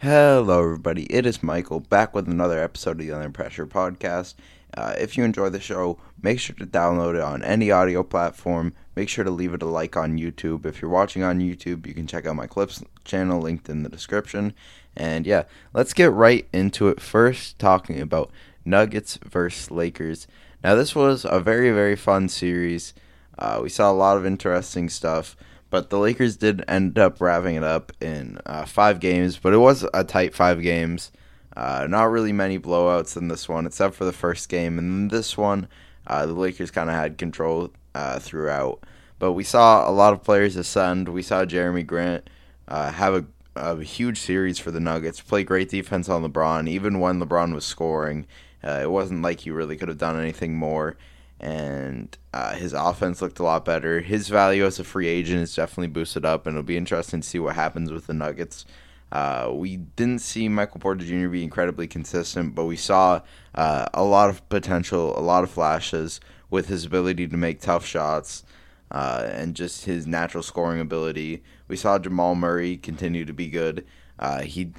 [0.00, 1.04] Hello, everybody.
[1.04, 4.34] It is Michael back with another episode of the Under Pressure podcast.
[4.76, 8.74] Uh, if you enjoy the show, make sure to download it on any audio platform.
[8.96, 10.66] Make sure to leave it a like on YouTube.
[10.66, 13.88] If you're watching on YouTube, you can check out my clips channel linked in the
[13.88, 14.52] description.
[14.96, 17.00] And yeah, let's get right into it.
[17.00, 18.32] First, talking about
[18.64, 20.26] Nuggets versus Lakers.
[20.62, 22.94] Now, this was a very, very fun series.
[23.38, 25.36] Uh, we saw a lot of interesting stuff.
[25.74, 29.56] But the Lakers did end up wrapping it up in uh, five games, but it
[29.56, 31.10] was a tight five games.
[31.56, 34.78] Uh, not really many blowouts in this one, except for the first game.
[34.78, 35.66] And this one,
[36.06, 38.84] uh, the Lakers kind of had control uh, throughout.
[39.18, 41.08] But we saw a lot of players ascend.
[41.08, 42.30] We saw Jerami Grant
[42.68, 43.24] uh, have a,
[43.56, 47.66] a, huge series for the Nuggets, play great defense on LeBron, even when LeBron was
[47.66, 48.26] scoring.
[48.62, 50.96] Uh, it wasn't like he really could have done anything more
[51.44, 54.00] and uh, his offense looked a lot better.
[54.00, 57.28] His value as a free agent is definitely boosted up, and it'll be interesting to
[57.28, 58.64] see what happens with the Nuggets.
[59.12, 61.28] Uh, we didn't see Michael Porter Jr.
[61.28, 63.20] be incredibly consistent, but we saw
[63.54, 67.84] uh, a lot of potential, a lot of flashes with his ability to make tough
[67.84, 68.42] shots
[68.90, 71.42] uh, and just his natural scoring ability.
[71.68, 73.84] We saw Jamal Murray continue to be good.
[74.18, 74.72] Uh, he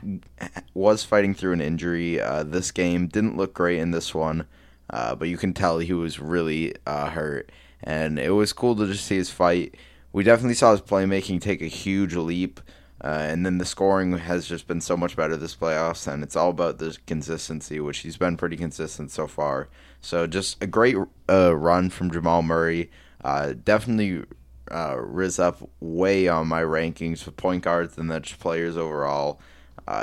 [0.73, 4.47] was fighting through an injury uh, this game, didn't look great in this one.
[4.89, 7.51] Uh, but you can tell he was really uh, hurt,
[7.83, 9.75] and it was cool to just see his fight.
[10.13, 12.59] We definitely saw his playmaking take a huge leap,
[13.03, 16.35] uh, and then the scoring has just been so much better this playoffs, and it's
[16.35, 19.69] all about the consistency, which he's been pretty consistent so far.
[20.01, 20.95] So just a great
[21.29, 22.91] uh, run from Jamal Murray.
[23.23, 24.23] Uh, definitely
[24.71, 24.95] uh,
[25.39, 29.39] up way on my rankings for point guards and just players overall.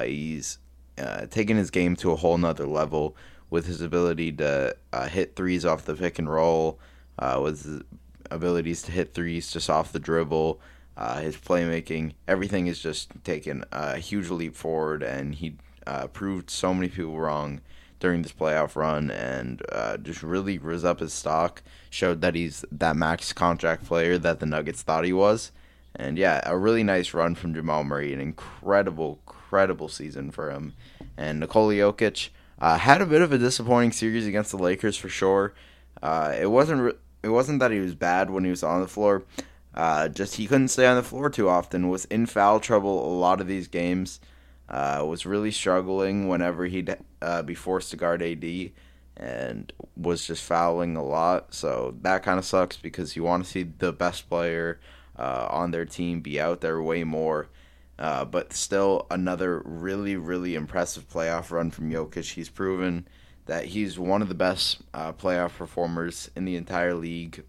[0.05, 0.59] he's
[1.31, 3.17] taken his game to a whole nother level
[3.53, 6.79] with his ability to uh, hit threes off the pick and roll,
[7.19, 7.83] uh, with his
[8.31, 10.59] abilities to hit threes just off the dribble,
[10.97, 15.55] uh, his playmaking, everything is just taken a huge leap forward, and he
[15.87, 17.61] uh, proved so many people wrong
[18.01, 22.65] during this playoff run, and uh, just really rose up his stock, showed that he's
[22.73, 25.53] that max contract player that the Nuggets thought he was.
[25.95, 30.73] And yeah, a really nice run from Jamal Murray, an incredible, incredible season for him.
[31.19, 32.31] And Nikola Jokic,
[32.63, 35.53] uh, had a bit of a disappointing series against the Lakers for sure.
[36.01, 38.87] Uh, it wasn't re- it wasn't that he was bad when he was on the
[38.87, 39.25] floor.
[39.75, 41.89] Uh, just he couldn't stay on the floor too often.
[41.89, 44.21] Was in foul trouble a lot of these games.
[44.69, 48.71] Uh, was really struggling whenever he'd uh, be forced to guard AD,
[49.17, 51.53] and was just fouling a lot.
[51.53, 54.79] So that kind of sucks because you want to see the best player
[55.19, 57.49] uh, on their team be out there way more.
[58.03, 62.33] Uh, but still, another really, really impressive playoff run from Jokic.
[62.33, 63.07] He's proven
[63.47, 67.45] that he's one of the best uh, playoff performers in the entire league,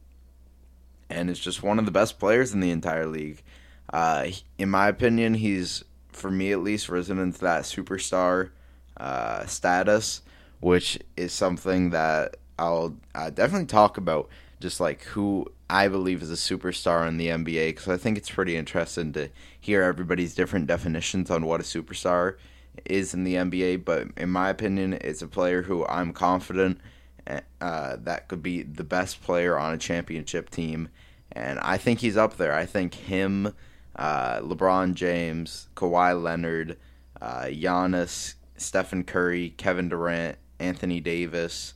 [1.09, 3.41] and is just one of the best players in the entire league.
[3.91, 4.27] Uh,
[4.59, 8.51] in my opinion, he's, for me at least, risen into that superstar
[8.97, 10.21] uh, status,
[10.59, 12.95] which is something that I'll
[13.33, 14.29] definitely talk about.
[14.63, 18.29] Just like who I believe is a superstar in the NBA because I think it's
[18.29, 19.27] pretty interesting to
[19.59, 22.37] hear everybody's different definitions on what a superstar
[22.85, 23.83] is in the NBA.
[23.83, 26.79] But in my opinion, it's a player who I'm confident
[27.27, 30.87] uh, that could be the best player on a championship team,
[31.29, 32.53] and I think he's up there.
[32.53, 33.53] I think him,
[33.97, 36.77] uh, LeBron James, Kawhi Leonard,
[37.21, 41.73] uh, Giannis, Stephen Curry, Kevin Durant, Anthony Davis,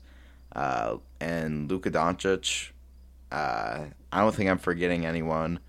[0.55, 2.71] uh, and Luka Doncic
[3.31, 5.59] uh, I don't think I'm forgetting anyone.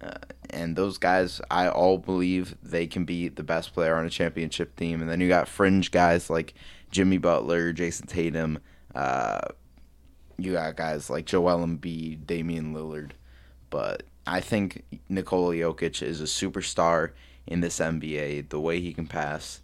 [0.00, 0.18] Uh,
[0.50, 4.76] and those guys, I all believe they can be the best player on a championship
[4.76, 5.00] team.
[5.00, 6.54] And then you got fringe guys like
[6.90, 8.58] Jimmy Butler, Jayson Tatum.
[8.94, 9.40] Uh,
[10.38, 13.12] you got guys like Joel Embiid, Damian Lillard.
[13.70, 17.10] But I think Nikola Jokic is a superstar
[17.46, 18.50] in this NBA.
[18.50, 19.60] The way he can pass,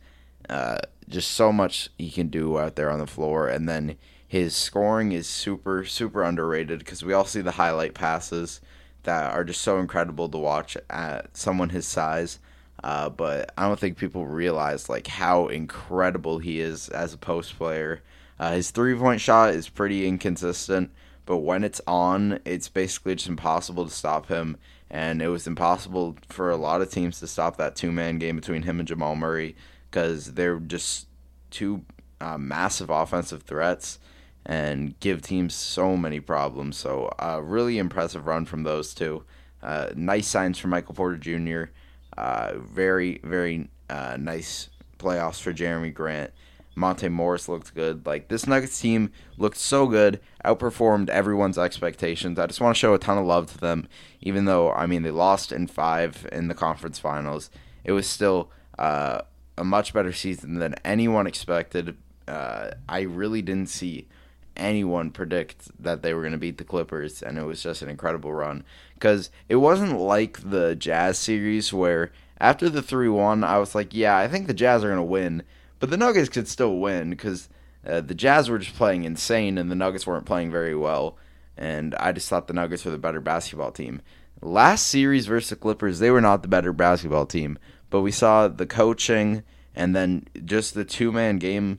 [0.49, 0.79] uh,
[1.09, 3.49] just so much he can do out there on the floor.
[3.49, 3.97] And then
[4.33, 8.63] his scoring is super, super underrated because we all see the highlight passes
[9.03, 12.39] that are just so incredible to watch at someone his size.
[12.83, 17.59] Uh, but I don't think people realize like how incredible he is as a post
[17.59, 18.01] player.
[18.39, 20.91] Uh, his three point shot is pretty inconsistent,
[21.27, 24.57] but when it's on, it's basically just impossible to stop him.
[24.89, 28.37] And it was impossible for a lot of teams to stop that two man game
[28.37, 29.57] between him and Jamal Murray
[29.91, 31.07] because they're just
[31.51, 31.85] two
[32.19, 33.99] uh, massive offensive threats
[34.45, 36.77] and give teams so many problems.
[36.77, 39.25] So, uh, really impressive run from those two.
[39.63, 41.71] Uh, nice signs for Michael Porter Jr.
[42.17, 44.69] Uh, very, very uh, nice
[44.99, 46.33] playoffs for Jerami Grant.
[46.75, 48.07] Monte Morris looked good.
[48.07, 52.39] Like this Nuggets team looked so good, outperformed everyone's expectations.
[52.39, 53.89] I just want to show a ton of love to them,
[54.21, 57.51] even though I mean they lost in five in the conference finals.
[57.85, 59.23] It was still uh,
[59.59, 61.97] a much better season than anyone expected.
[62.27, 64.09] Uh, I really didn't see
[64.57, 67.89] anyone predict that they were going to beat the Clippers, and it was just an
[67.89, 68.65] incredible run.
[68.95, 73.95] Because it wasn't like the Jazz series where after the 3 1, I was like,
[73.95, 75.43] yeah, I think the Jazz are going to win,
[75.79, 77.49] but the Nuggets could still win because
[77.87, 81.17] uh, the Jazz were just playing insane and the Nuggets weren't playing very well.
[81.57, 84.03] And I just thought the Nuggets were the better basketball team.
[84.41, 87.59] Last series versus the Clippers, they were not the better basketball team,
[87.91, 89.45] but we saw the coaching
[89.75, 91.79] and then just the two man game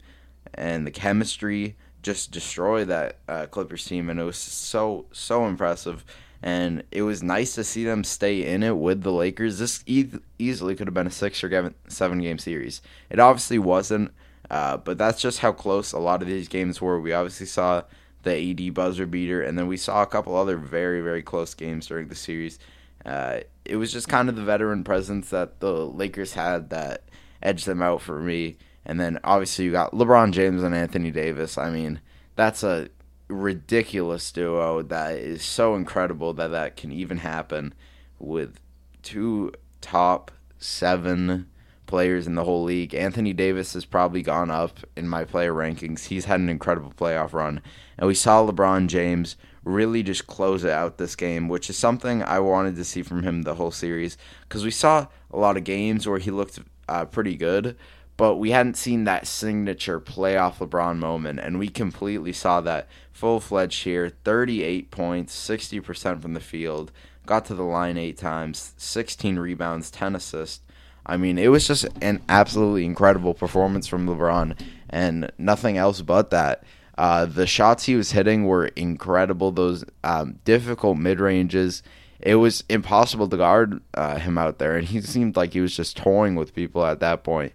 [0.54, 6.06] and the chemistry just destroy that uh, Clippers team, and it was so so impressive.
[6.46, 9.60] And it was nice to see them stay in it with the Lakers.
[9.60, 12.82] This e- easily could have been a six or seven game series.
[13.10, 14.12] It obviously wasn't,
[14.52, 17.00] uh, but that's just how close a lot of these games were.
[17.00, 17.84] We obviously saw
[18.24, 21.88] the AD buzzer beater, and then we saw a couple other very very close games
[21.88, 22.60] during the series.
[23.06, 27.04] Uh, it was just kind of the veteran presence that the Lakers had that
[27.42, 28.58] edged them out for me.
[28.86, 31.58] And then obviously you got LeBron James and Anthony Davis.
[31.58, 32.02] I mean,
[32.36, 32.90] that's a
[33.28, 37.74] ridiculous duo that is so incredible that that can even happen
[38.20, 38.60] with
[39.02, 39.52] two
[39.82, 41.48] top seven
[41.86, 42.96] players in the whole league.
[42.96, 46.06] Anthony Davis has probably gone up in my player rankings.
[46.06, 47.62] He's had an incredible playoff run.
[47.98, 52.40] And we saw LeBron James really just close out this game, which is something I
[52.40, 56.08] wanted to see from him the whole series because we saw a lot of games
[56.08, 56.60] where he looked
[56.90, 57.78] uh, pretty good,
[58.18, 63.40] but we hadn't seen that signature playoff LeBron moment, and we completely saw that full
[63.40, 66.92] fledged here 38 points, 60% from the field,
[67.26, 70.62] got to the line eight times, 16 rebounds, 10 assists.
[71.06, 76.30] I mean, it was just an absolutely incredible performance from LeBron, and nothing else but
[76.30, 76.64] that.
[76.98, 79.52] Uh, the shots he was hitting were incredible.
[79.52, 81.84] Those um, difficult mid ranges.
[82.20, 85.76] It was impossible to guard uh, him out there, and he seemed like he was
[85.76, 87.52] just toying with people at that point.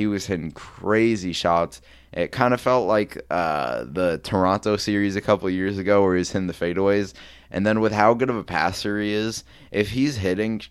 [0.00, 1.82] He was hitting crazy shots.
[2.14, 6.32] It kind of felt like uh, the Toronto series a couple years ago, where he's
[6.32, 7.12] hitting the fadeaways.
[7.50, 10.62] And then with how good of a passer he is, if he's hitting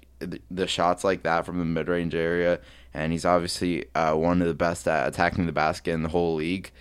[0.49, 2.59] the shots like that from the mid range area,
[2.91, 6.33] and he's obviously uh, one of the best at attacking the basket in the whole
[6.33, 6.71] league,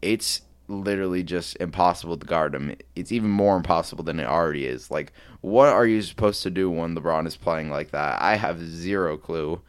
[0.00, 2.76] it's literally just impossible to guard him.
[2.94, 4.88] It's even more impossible than it already is.
[4.88, 8.22] Like, what are you supposed to do when LeBron is playing like that?
[8.22, 9.60] I have zero clue.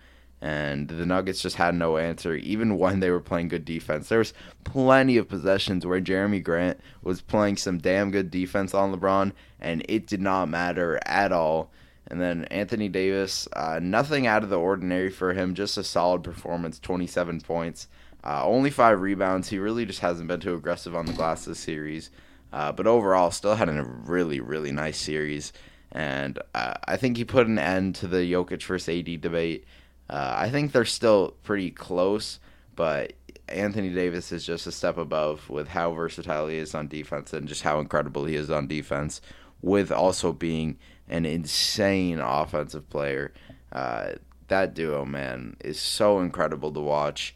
[0.41, 4.07] And the Nuggets just had no answer, even when they were playing good defense.
[4.07, 4.33] There was
[4.63, 9.85] plenty of possessions where Jerami Grant was playing some damn good defense on LeBron, and
[9.89, 11.71] it did not matter at all.
[12.07, 16.23] And then Anthony Davis, uh, nothing out of the ordinary for him, just a solid
[16.23, 17.87] performance, 27 points.
[18.23, 19.49] Uh, only five rebounds.
[19.49, 22.09] He really just hasn't been too aggressive on the glass this series.
[22.51, 25.53] Uh, but overall, still had a really, really nice series.
[25.91, 29.65] And uh, I think he put an end to the Jokic versus AD debate.
[30.09, 32.39] Uh, I think they're still pretty close,
[32.75, 33.13] but
[33.47, 37.47] Anthony Davis is just a step above with how versatile he is on defense and
[37.47, 39.21] just how incredible he is on defense,
[39.61, 40.77] with also being
[41.07, 43.33] an insane offensive player.
[43.71, 44.13] Uh,
[44.47, 47.35] that duo, man, is so incredible to watch.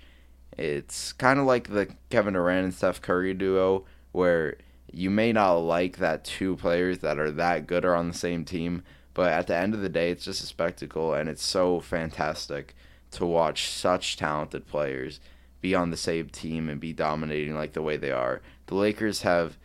[0.58, 4.58] It's kind of like the Kevin Durant and Steph Curry duo, where
[4.92, 8.46] you may not like that two players that are that good are on the same
[8.46, 8.84] team,
[9.14, 12.76] but at the end of the day, it's just a spectacle, and it's so fantastic
[13.12, 15.20] to watch such talented players
[15.62, 18.42] be on the same team and be dominating like the way they are.
[18.68, 19.58] The Lakers have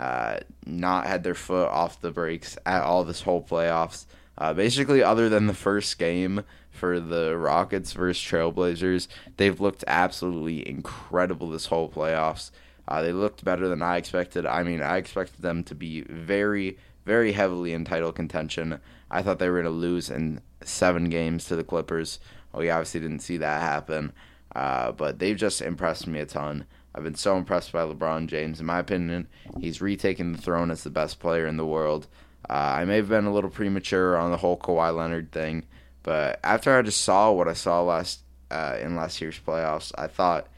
[0.00, 4.06] uh, not had their foot off the brakes at all this whole playoffs.
[4.38, 10.66] Uh, basically, other than the first game for the Rockets versus Trailblazers, they've looked absolutely
[10.66, 12.50] incredible this whole playoffs.
[12.88, 14.46] Uh, they looked better than I expected.
[14.46, 18.80] I mean, I expected them to be very, very heavily in title contention.
[19.10, 22.18] I thought they were going to lose in seven games to the Clippers.
[22.54, 24.12] We obviously didn't see that happen,
[24.54, 26.66] uh, but they've just impressed me a ton.
[26.94, 28.60] I've been so impressed by LeBron James.
[28.60, 29.26] In my opinion,
[29.58, 32.06] he's retaken the throne as the best player in the world.
[32.48, 35.64] Uh, I may have been a little premature on the whole Kawhi Leonard thing,
[36.02, 40.06] but after I just saw what I saw last uh, in last year's playoffs, I
[40.08, 40.48] thought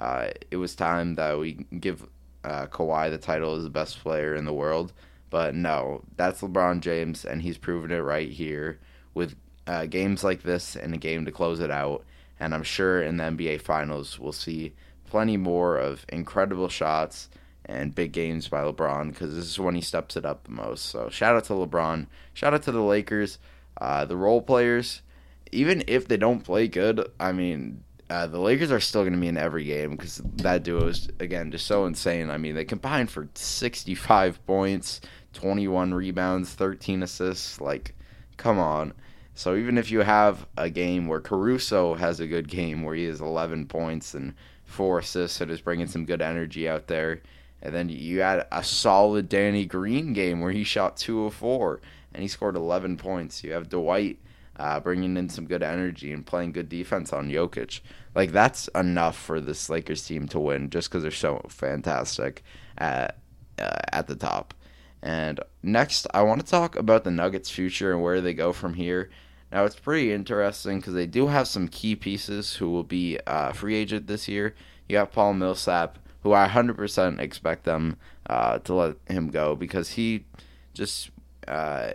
[0.00, 2.08] uh, it was time that we give
[2.42, 4.92] uh, Kawhi the title as the best player in the world.
[5.34, 8.78] But no, that's LeBron James, and he's proven it right here
[9.14, 9.34] with
[9.66, 12.04] uh, games like this and a game to close it out.
[12.38, 14.74] And I'm sure in the NBA Finals we'll see
[15.08, 17.30] plenty more of incredible shots
[17.64, 20.84] and big games by LeBron because this is when he steps it up the most.
[20.84, 22.06] So shout out to LeBron.
[22.32, 23.40] Shout out to the Lakers,
[23.80, 25.02] uh, the role players.
[25.50, 29.18] Even if they don't play good, I mean, uh, the Lakers are still going to
[29.18, 32.30] be in every game because that duo is again just so insane.
[32.30, 35.00] I mean, they combined for 65 points,
[35.32, 37.60] 21 rebounds, 13 assists.
[37.60, 37.94] Like,
[38.36, 38.92] come on,
[39.34, 43.04] So even if you have a game where Caruso has a good game where he
[43.04, 44.34] has 11 points and
[44.64, 47.22] four assists and is bringing some good energy out there,
[47.62, 51.80] and then you had a solid Danny Green game where he shot two of four
[52.12, 53.42] and he scored 11 points.
[53.42, 54.18] You have Dwight
[54.56, 57.80] uh, bringing in some good energy and playing good defense on Jokic.
[58.14, 62.42] Like that's enough for this Lakers team to win just because they're so fantastic
[62.78, 63.18] at
[63.58, 64.54] uh, at the top.
[65.02, 68.74] And next, I want to talk about the Nuggets' future and where they go from
[68.74, 69.10] here.
[69.52, 73.52] Now, it's pretty interesting because they do have some key pieces who will be uh,
[73.52, 74.54] free agent this year.
[74.88, 79.90] You have Paul Millsap, who I 100% expect them uh, to let him go because
[79.90, 80.24] he
[80.72, 81.10] just
[81.46, 81.92] uh,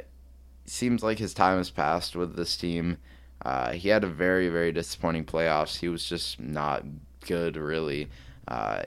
[0.69, 2.97] seems like his time has passed with this team.
[3.41, 5.79] Uh, he had a very, very disappointing playoffs.
[5.79, 6.83] He was just not
[7.25, 8.09] good, really.
[8.47, 8.83] Uh,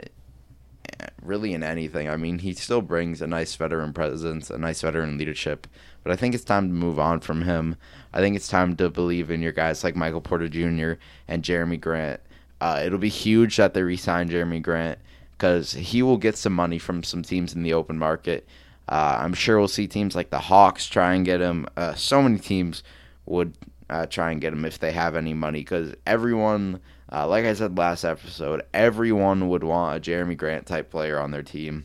[1.22, 2.08] really in anything.
[2.08, 5.66] I mean, he still brings a nice veteran presence, a nice veteran leadership,
[6.02, 7.76] but I think it's time to move on from him.
[8.12, 10.94] I think it's time to believe in your guys like Michael Porter Jr.
[11.28, 12.20] and Jeremy Grant.
[12.60, 14.98] Uh, it'll be huge that they re-sign Jerami Grant
[15.32, 18.46] because he will get some money from some teams in the open market.
[18.88, 21.66] Uh, I'm sure we'll see teams like the Hawks try and get him.
[21.76, 22.82] Uh, so many teams
[23.26, 23.56] would
[23.88, 26.80] uh, try and get him if they have any money because everyone
[27.12, 31.30] uh, like I said last episode, everyone would want a Jerami Grant type player on
[31.30, 31.84] their team.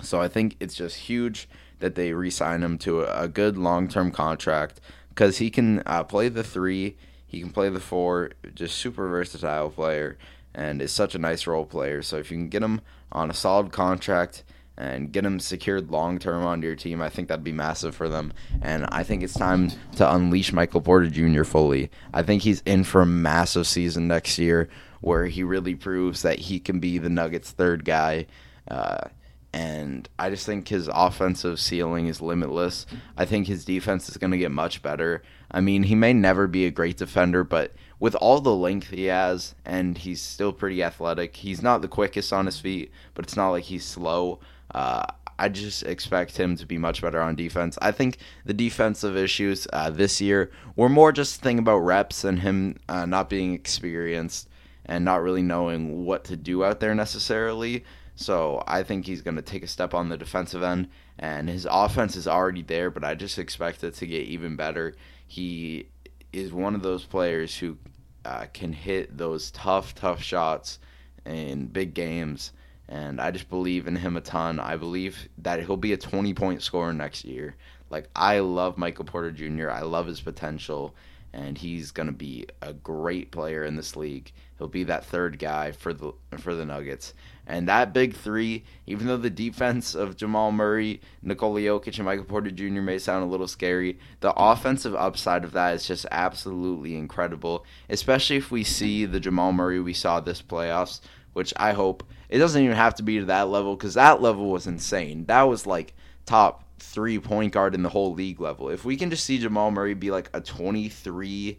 [0.00, 1.46] So I think it's just huge
[1.80, 6.30] that they re-sign him to a, a good long-term contract because he can uh, play
[6.30, 10.16] the three, he can play the four, just super versatile player,
[10.54, 12.00] and is such a nice role player.
[12.00, 12.80] So if you can get him
[13.12, 14.42] on a solid contract
[14.80, 18.08] and get him secured long term onto your team, I think that'd be massive for
[18.08, 18.32] them.
[18.62, 21.44] And I think it's time to unleash Michael Porter Jr.
[21.44, 21.90] fully.
[22.14, 24.70] I think he's in for a massive season next year
[25.02, 28.26] where he really proves that he can be the Nuggets' third guy.
[28.68, 29.08] Uh,
[29.52, 32.86] and I just think his offensive ceiling is limitless.
[33.16, 35.22] I think his defense is going to get much better.
[35.50, 39.06] I mean, he may never be a great defender, but with all the length he
[39.06, 43.36] has, and he's still pretty athletic, he's not the quickest on his feet, but it's
[43.36, 44.38] not like he's slow.
[44.74, 45.06] Uh,
[45.40, 47.78] I just expect him to be much better on defense.
[47.80, 52.40] I think the defensive issues uh, this year were more just thing about reps and
[52.40, 54.50] him uh, not being experienced
[54.84, 57.84] and not really knowing what to do out there necessarily.
[58.16, 61.66] So I think he's going to take a step on the defensive end, and his
[61.70, 64.94] offense is already there, but I just expect it to get even better.
[65.26, 65.88] He
[66.34, 67.78] is one of those players who
[68.26, 70.80] uh, can hit those tough, tough shots
[71.24, 72.52] in big games
[72.90, 74.58] and I just believe in him a ton.
[74.58, 77.54] I believe that he'll be a 20 point scorer next year.
[77.88, 79.70] Like I love Michael Porter Jr.
[79.70, 80.94] I love his potential
[81.32, 84.32] and he's going to be a great player in this league.
[84.58, 87.14] He'll be that third guy for the for the Nuggets.
[87.46, 92.24] And that big 3, even though the defense of Jamal Murray, Nikola Jokic and Michael
[92.24, 92.80] Porter Jr.
[92.80, 98.36] may sound a little scary, the offensive upside of that is just absolutely incredible, especially
[98.36, 101.00] if we see the Jamal Murray we saw this playoffs
[101.32, 104.50] which I hope it doesn't even have to be to that level because that level
[104.50, 105.24] was insane.
[105.26, 105.94] That was like
[106.26, 108.70] top three point guard in the whole league level.
[108.70, 111.58] If we can just see Jamal Murray be like a 23,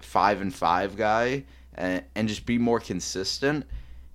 [0.00, 1.44] 5 and 5 guy
[1.74, 3.66] and, and just be more consistent,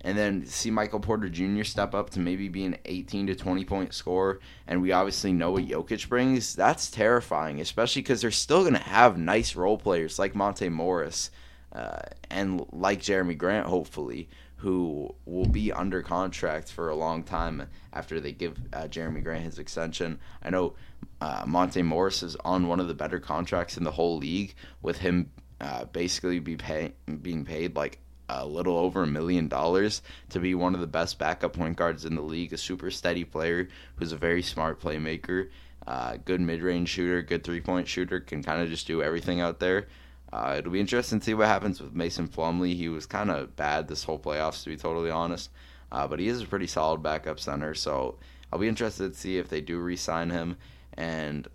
[0.03, 1.63] and then see Michael Porter Jr.
[1.63, 5.51] step up to maybe be an 18 to 20 point scorer, and we obviously know
[5.51, 10.17] what Jokic brings, that's terrifying, especially because they're still going to have nice role players
[10.17, 11.29] like Monte Morris
[11.73, 14.27] uh, and like Jerami Grant, hopefully,
[14.61, 19.43] who will be under contract for a long time after they give uh, Jerami Grant
[19.43, 20.19] his extension.
[20.43, 20.75] I know
[21.19, 24.53] uh, Monte Morris is on one of the better contracts in the whole league,
[24.83, 27.97] with him uh, basically be pay- being paid like
[28.29, 32.05] a little over a million dollars to be one of the best backup point guards
[32.05, 35.49] in the league, a super steady player who's a very smart playmaker,
[35.87, 39.41] uh, good mid range shooter, good three point shooter, can kind of just do everything
[39.41, 39.87] out there.
[40.33, 42.75] Uh, it'll be interesting to see what happens with Mason Plumlee.
[42.75, 45.49] He was kind of bad this whole playoffs, to be totally honest,
[45.91, 47.73] uh, but he is a pretty solid backup center.
[47.73, 48.17] So
[48.51, 50.57] I'll be interested to see if they do re-sign him.
[50.93, 51.47] And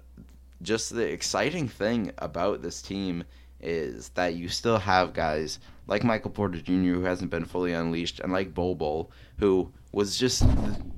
[0.62, 3.24] just the exciting thing about this team
[3.60, 6.72] is that you still have guys like Michael Porter Jr.
[6.72, 10.44] who hasn't been fully unleashed, and like Bol Bol who was just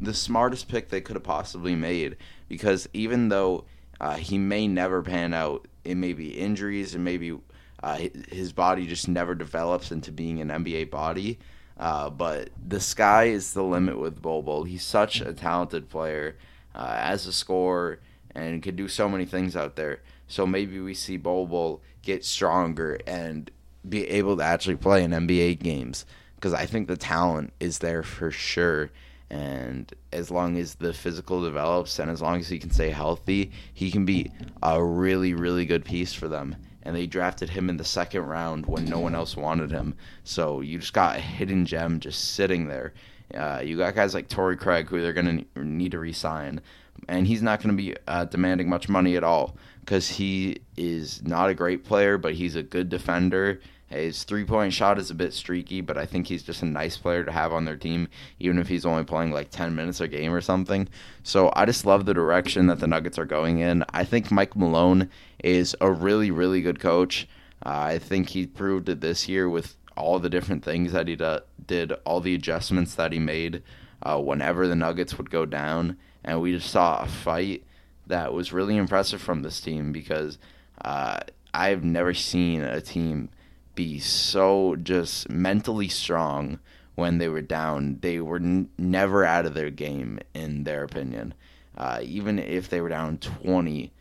[0.01, 2.17] the smartest pick they could have possibly made.
[2.49, 3.65] Because even though
[4.01, 7.39] uh, he may never pan out, it may be injuries, it may be
[7.83, 11.39] uh, his body just never develops into being an NBA body.
[11.79, 14.65] Uh, but the sky is the limit with Bol.
[14.65, 16.37] He's such a talented player
[16.75, 18.01] uh, as a scorer
[18.35, 20.01] and can do so many things out there.
[20.27, 23.51] So maybe we see Bol get stronger and
[23.89, 26.05] be able to actually play in NBA games
[26.35, 28.91] because I think the talent is there for sure.
[29.31, 33.53] And as long as the physical develops and as long as he can stay healthy,
[33.73, 34.33] he can be
[34.63, 38.67] a really, really good piece for them and they drafted him in the second round
[38.67, 39.95] when no one else wanted him.
[40.25, 42.95] So you just got a hidden gem just sitting there.
[43.35, 46.61] Uh, you got guys like Torrey Craig who they're going to need to resign,
[47.09, 51.23] and he's not going to be uh, demanding much money at all because he is
[51.23, 53.61] not a great player, but he's a good defender.
[53.89, 56.99] His three point shot is a bit streaky, but I think he's just a nice
[56.99, 60.09] player to have on their team, even if he's only playing like 10 minutes a
[60.09, 60.89] game or something.
[61.23, 63.85] So I just love the direction that the Nuggets are going in.
[63.95, 65.09] I think Mike Malone
[65.43, 67.27] is a really, really good coach.
[67.65, 71.17] Uh, I think he proved it this year with all the different things that he
[71.17, 73.63] do- did, all the adjustments that he made
[74.03, 75.97] uh, whenever the Nuggets would go down.
[76.23, 77.65] And we just saw a fight
[78.07, 80.37] that was really impressive from this team because
[80.85, 81.21] uh,
[81.55, 83.31] I've never seen a team
[83.79, 86.59] be so just mentally strong
[86.97, 87.99] when they were down.
[88.01, 91.33] They were n- never out of their game, in their opinion.
[91.77, 93.93] Uh, even if they were down 20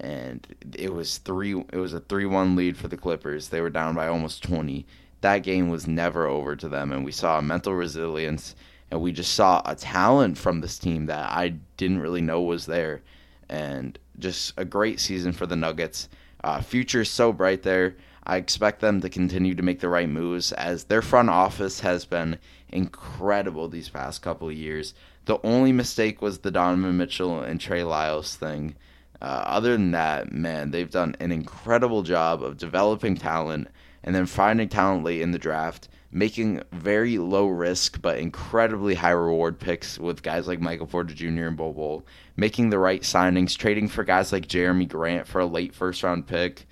[0.00, 3.50] and it was three it was a 3-1 lead for the Clippers.
[3.50, 4.86] They were down by almost 20.
[5.20, 8.54] That game was never over to them and we saw mental resilience
[8.90, 12.64] and we just saw a talent from this team that I didn't really know was
[12.64, 13.02] there
[13.50, 16.08] and just a great season for the Nuggets.
[16.42, 17.96] Uh, future is so bright there.
[18.28, 22.04] I expect them to continue to make the right moves as their front office has
[22.04, 24.94] been incredible these past couple of years.
[25.26, 28.74] The only mistake was the Donovan Mitchell and Trey Lyles thing.
[29.22, 33.68] Uh, other than that, man, they've done an incredible job of developing talent
[34.02, 39.10] and then finding talent late in the draft, making very low risk but incredibly high
[39.10, 41.46] reward picks with guys like Michael Porter Jr.
[41.46, 42.04] and Bol,
[42.36, 46.26] making the right signings, trading for guys like Jerami Grant for a late first round
[46.26, 46.66] pick.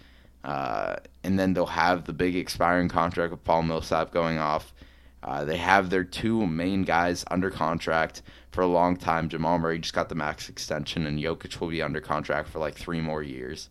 [0.44, 4.74] Uh, and then they'll have the big expiring contract of Paul Millsap going off.
[5.22, 8.20] Uh, they have their two main guys under contract
[8.50, 9.30] for a long time.
[9.30, 12.74] Jamal Murray just got the max extension, and Jokic will be under contract for like
[12.74, 13.70] three more years.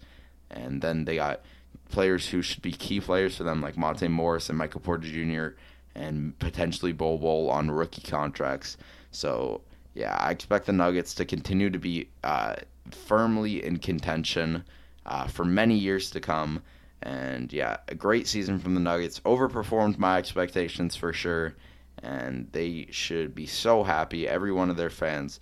[0.49, 1.41] And then they got
[1.89, 5.55] players who should be key players for them, like Monte Morris and Michael Porter Jr.,
[5.93, 8.77] and potentially Bol Bol on rookie contracts.
[9.11, 9.61] So,
[9.93, 12.55] yeah, I expect the Nuggets to continue to be uh,
[12.89, 14.63] firmly in contention
[15.05, 16.61] uh, for many years to come.
[17.01, 19.19] And yeah, a great season from the Nuggets.
[19.21, 21.55] Overperformed my expectations for sure.
[22.01, 25.39] And they should be so happy, every one of their fans.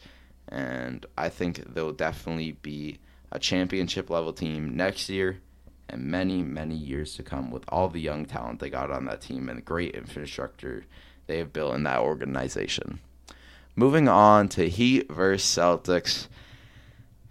[0.47, 2.99] And I think they'll definitely be
[3.31, 5.39] a championship level team next year
[5.91, 9.21] and many, many years to come with all the young talent they got on that
[9.21, 10.85] team and the great infrastructure
[11.27, 12.99] they have built in that organization.
[13.75, 16.27] Moving on to Heat versus Celtics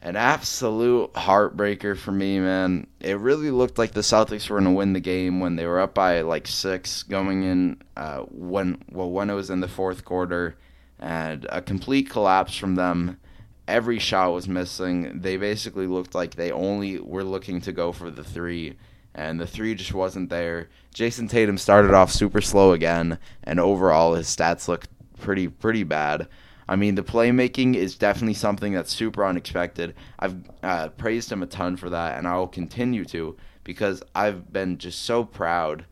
[0.02, 2.86] an absolute heartbreaker for me, man.
[3.00, 5.80] It really looked like the Celtics were going to win the game when they were
[5.80, 10.04] up by like six going in uh, when well when it was in the fourth
[10.04, 10.56] quarter,
[10.98, 13.18] and a complete collapse from them.
[13.68, 15.20] Every shot was missing.
[15.20, 18.76] They basically looked like they only were looking to go for the three,
[19.14, 20.68] and the three just wasn't there.
[20.94, 26.26] Jayson Tatum started off super slow again, and overall his stats looked pretty pretty bad.
[26.70, 29.92] I mean, the playmaking is definitely something that's super unexpected.
[30.20, 34.52] I've uh, praised him a ton for that, and I will continue to because I've
[34.52, 35.84] been just so proud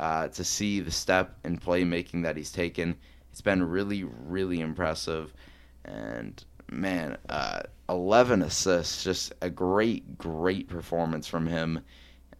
[0.00, 2.96] uh, to see the step in playmaking that he's taken.
[3.30, 5.32] It's been really, really impressive.
[5.84, 11.78] And man, uh, 11 assists, just a great, great performance from him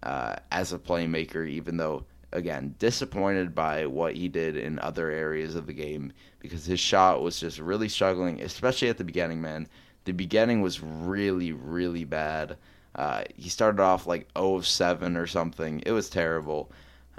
[0.02, 5.54] uh, as a playmaker, even though again, disappointed by what he did in other areas
[5.54, 6.12] of the game
[6.44, 9.66] because his shot was just really struggling, especially at the beginning, man.
[10.04, 12.59] The beginning was really, really bad.
[12.94, 15.83] Uh, he started off like 0 of 7 or something.
[15.87, 16.70] It was terrible.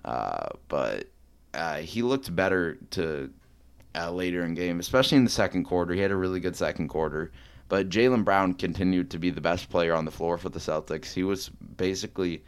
[0.03, 1.09] Uh, but
[1.55, 3.31] uh, he looked better to
[3.95, 5.95] uh, later in game, especially in the second quarter.
[5.95, 7.31] He had a really good second quarter.
[7.67, 11.13] But Jaylen Brown continued to be the best player on the floor for the Celtics.
[11.13, 12.43] He was basically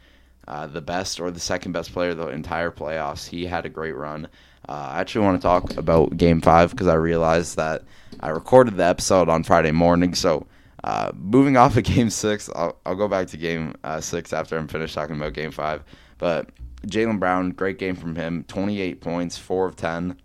[0.46, 3.26] uh, the best or the second best player the entire playoffs.
[3.26, 4.28] He had a great run.
[4.68, 7.84] Uh, I actually want to talk about Game Five because I realized that
[8.20, 10.14] I recorded the episode on Friday morning.
[10.14, 10.46] So
[10.84, 14.68] uh, moving off of Game Six, I'll, go back to Game uh, Six after I'm
[14.68, 15.84] finished talking about Game Five.
[16.18, 16.50] But
[16.86, 18.44] Jaylen Brown, great game from him.
[18.44, 20.20] 28 points, four of 10,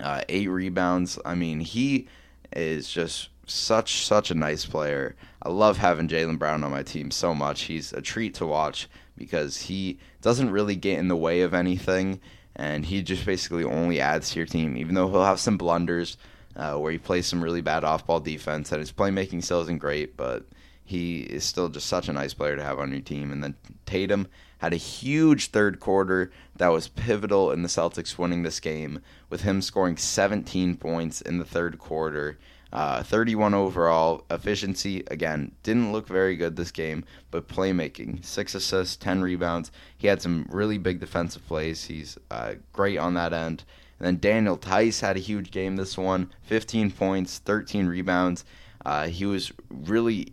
[0.00, 1.18] uh, eight rebounds.
[1.24, 2.08] I mean, he
[2.52, 5.16] is just such such a nice player.
[5.42, 7.62] I love having Jaylen Brown on my team so much.
[7.62, 12.20] He's a treat to watch because he doesn't really get in the way of anything,
[12.56, 14.76] and he just basically only adds to your team.
[14.76, 16.16] Even though he'll have some blunders
[16.56, 20.16] uh, where he plays some really bad off-ball defense, and his playmaking still isn't great,
[20.16, 20.44] but
[20.84, 23.30] he is still just such a nice player to have on your team.
[23.30, 23.54] And then
[23.86, 24.26] Tatum
[24.58, 29.42] had a huge third quarter that was pivotal in the Celtics winning this game, with
[29.42, 32.38] him scoring 17 points in the third quarter.
[32.72, 34.24] Uh, 31 overall.
[34.30, 39.72] Efficiency, again, didn't look very good this game, but playmaking, 6 assists, 10 rebounds.
[39.98, 41.84] He had some really big defensive plays.
[41.84, 43.64] He's uh, great on that end.
[43.98, 48.44] And then Daniel Theis had a huge game this one 15 points, 13 rebounds.
[48.84, 50.32] Uh, he was really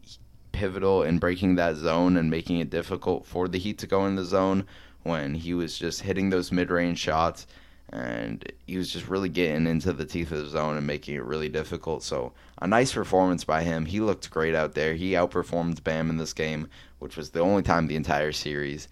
[0.52, 4.15] pivotal in breaking that zone and making it difficult for the Heat to go in
[4.15, 4.65] the zone
[5.04, 7.45] when he was just hitting those mid range shots
[7.89, 11.23] and he was just really getting into the teeth of the zone and making it
[11.23, 12.04] really difficult.
[12.04, 13.86] So a nice performance by him.
[13.86, 14.93] He looked great out there.
[14.93, 16.67] He outperformed Bam in this game,
[17.00, 18.89] which was the only time the entire series.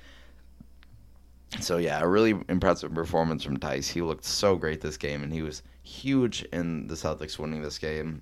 [1.60, 3.90] So yeah, a really impressive performance from Theis.
[3.90, 7.78] He looked so great this game, and he was huge in the Celtics winning this
[7.78, 8.22] game.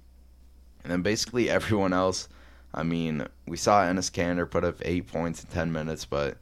[0.84, 2.28] And then basically everyone else.
[2.74, 6.38] I mean, we saw Enes Kanter put up eight points in ten minutes, but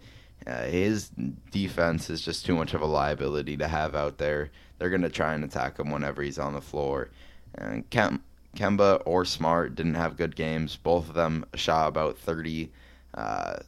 [0.47, 1.12] uh, his
[1.51, 4.49] defense is just too much of a liability to have out there.
[4.77, 7.10] They're going to try and attack him whenever he's on the floor.
[7.56, 8.23] And Kem-
[8.56, 10.75] Kemba or Smart didn't have good games.
[10.75, 12.71] Both of them shot about 30,
[13.13, 13.60] uh,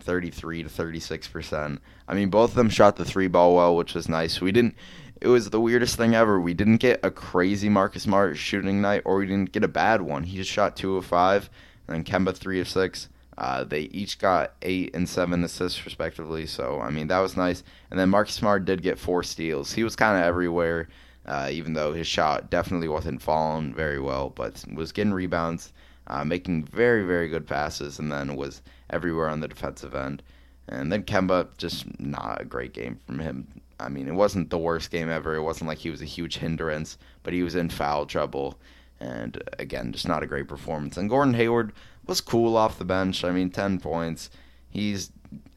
[0.00, 1.80] 33 to 36 percent.
[2.06, 4.40] I mean, both of them shot the three ball well, which was nice.
[4.40, 4.74] We didn't.
[5.20, 6.38] It was the weirdest thing ever.
[6.40, 10.02] We didn't get a crazy Marcus Smart shooting night, or we didn't get a bad
[10.02, 10.22] one.
[10.22, 11.50] He just shot two of five,
[11.86, 13.08] and then Kemba three of six.
[13.38, 16.44] Uh, they each got eight and seven assists respectively.
[16.44, 17.62] So I mean that was nice.
[17.90, 19.72] And then Marcus Smart did get four steals.
[19.72, 20.88] He was kind of everywhere,
[21.24, 25.72] uh, even though his shot definitely wasn't falling very well, but was getting rebounds,
[26.08, 30.20] uh, making very very good passes, and then was everywhere on the defensive end.
[30.68, 33.46] And then Kemba just not a great game from him.
[33.78, 35.36] I mean, it wasn't the worst game ever.
[35.36, 38.58] It wasn't like he was a huge hindrance, but he was in foul trouble.
[39.00, 40.96] And again, just not a great performance.
[40.96, 41.72] And Gordon Hayward
[42.08, 43.22] was cool off the bench.
[43.22, 44.30] I mean, 10 points.
[44.70, 45.12] He's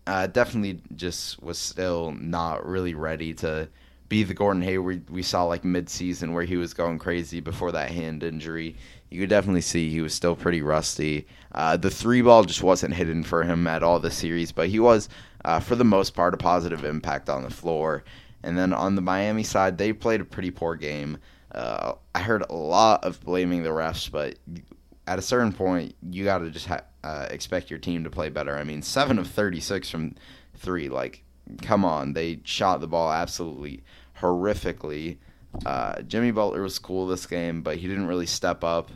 [0.05, 3.69] uh, definitely just was still not really ready to
[4.09, 7.91] be the Gordon Hayward we saw like mid-season where he was going crazy before that
[7.91, 8.75] hand injury.
[9.09, 11.27] You could definitely see he was still pretty rusty.
[11.53, 14.79] Uh, the three ball just wasn't hidden for him at all this series, but he
[14.79, 15.07] was,
[15.45, 18.03] uh, for the most part, a positive impact on the floor.
[18.43, 21.17] And then on the Miami side, they played a pretty poor game.
[21.53, 24.35] Uh, I heard a lot of blaming the refs, but
[25.07, 28.29] at a certain point, you got to just ha- uh, expect your team to play
[28.29, 28.57] better.
[28.57, 30.15] I mean, seven of thirty-six from
[30.55, 30.89] three.
[30.89, 31.23] Like,
[31.61, 33.83] come on, they shot the ball absolutely
[34.19, 35.17] horrifically.
[35.65, 38.91] Uh, Jimmy Butler was cool this game, but he didn't really step up.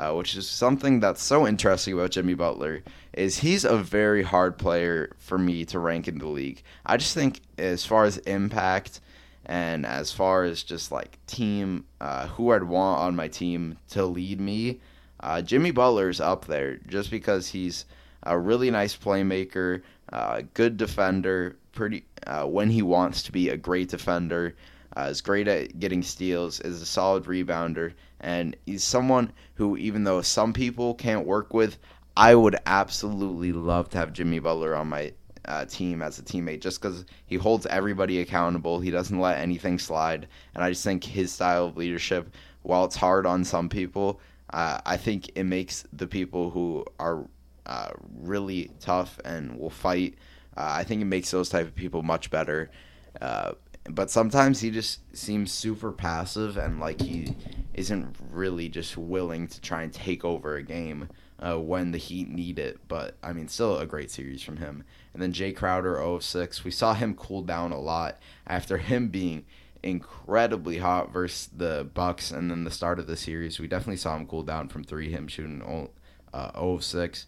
[0.00, 4.56] Uh, which is something that's so interesting about Jimmy Butler is he's a very hard
[4.56, 6.62] player for me to rank in the league.
[6.86, 9.00] I just think as far as impact
[9.44, 14.06] and as far as just like team, uh, who I'd want on my team to
[14.06, 14.80] lead me,
[15.22, 17.84] uh, Jimmy Butler's up there just because he's
[18.22, 19.82] a really nice playmaker,
[20.12, 24.54] uh, good defender, pretty uh, when he wants to be a great defender.
[24.94, 30.04] Uh, is great at getting steals, is a solid rebounder, and he's someone who, even
[30.04, 31.78] though some people can't work with,
[32.14, 35.14] I would absolutely love to have Jimmy Butler on my
[35.46, 38.80] uh, team as a teammate just because he holds everybody accountable.
[38.80, 40.28] He doesn't let anything slide.
[40.54, 44.20] And I just think his style of leadership, while it's hard on some people,
[44.52, 47.24] uh, I think it makes the people who are
[47.66, 50.14] uh, really tough and will fight.
[50.56, 52.70] Uh, I think it makes those type of people much better.
[53.20, 53.52] Uh,
[53.84, 57.34] but sometimes he just seems super passive and like he
[57.74, 61.08] isn't really just willing to try and take over a game
[61.40, 62.78] uh, when the Heat need it.
[62.86, 64.84] But I mean, still a great series from him.
[65.12, 66.64] And then Jae Crowder 0 6.
[66.64, 69.44] We saw him cool down a lot after him being
[69.82, 74.16] incredibly hot versus the Bucks, and then the start of the series, we definitely saw
[74.16, 75.10] him cool down from three.
[75.10, 75.62] Him shooting
[76.32, 77.26] uh, 0 of 6.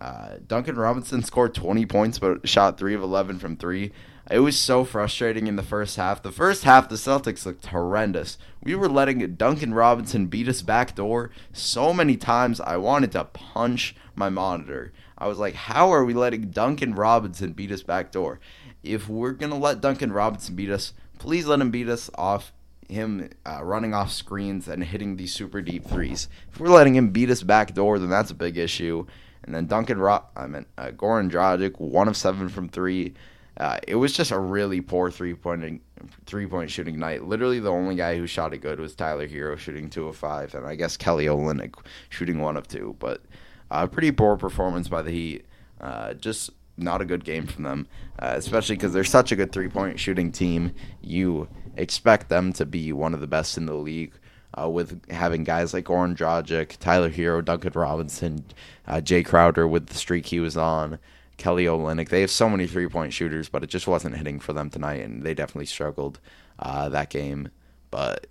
[0.00, 3.92] Uh, Duncan Robinson scored 20 points, but shot 3 of 11 from 3.
[4.30, 6.22] It was so frustrating in the first half.
[6.22, 8.38] The first half, the Celtics looked horrendous.
[8.62, 12.60] We were letting Duncan Robinson beat us back door so many times.
[12.60, 14.92] I wanted to punch my monitor.
[15.18, 18.38] I was like, how are we letting Duncan Robinson beat us back door?
[18.82, 22.52] If we're going to let Duncan Robinson beat us, please let him beat us off
[22.88, 26.28] him uh, running off screens and hitting these super deep threes.
[26.50, 29.06] If we're letting him beat us back door, then that's a big issue.
[29.44, 33.14] And then Duncan, Ro- I mean uh, Goran Dragic, one of seven from three.
[33.56, 35.82] Uh, it was just a really poor three point
[36.26, 37.24] three point shooting night.
[37.24, 40.54] Literally, the only guy who shot it good was Tyler Herro, shooting two of five,
[40.54, 41.74] and I guess Kelly Olynyk
[42.08, 42.96] shooting one of two.
[42.98, 43.22] But
[43.70, 45.46] a uh, pretty poor performance by the Heat.
[45.80, 46.50] Uh, just
[46.82, 47.86] not a good game from them,
[48.18, 50.74] uh, especially because they're such a good three point shooting team.
[51.00, 54.12] You expect them to be one of the best in the league.
[54.60, 58.44] Uh, with having guys like Goran Dragic, Tyler Herro, Duncan Robinson,
[58.84, 60.98] uh, Jae Crowder with the streak he was on,
[61.36, 62.08] Kelly Olynyk.
[62.08, 65.02] They have so many three point shooters, but it just wasn't hitting for them tonight,
[65.04, 66.18] and they definitely struggled
[66.58, 67.50] uh, that game.
[67.92, 68.26] But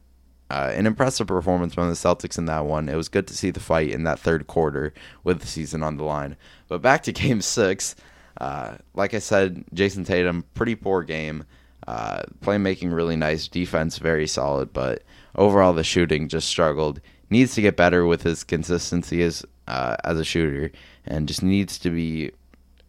[0.50, 2.90] uh, an impressive performance from the Celtics in that one.
[2.90, 5.98] It was good to see the fight in that third quarter with the season on
[5.98, 6.38] the line.
[6.68, 7.96] But back to Game Six.
[8.40, 11.44] Uh, like I said, Jayson Tatum, pretty poor game.
[11.88, 15.04] Uh, playmaking really nice, defense very solid, but
[15.36, 17.02] overall the shooting just struggled.
[17.30, 20.72] Needs to get better with his consistency as uh, as a shooter,
[21.06, 22.32] and just needs to be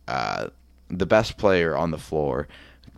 [0.09, 0.49] uh,
[0.89, 2.49] the best player on the floor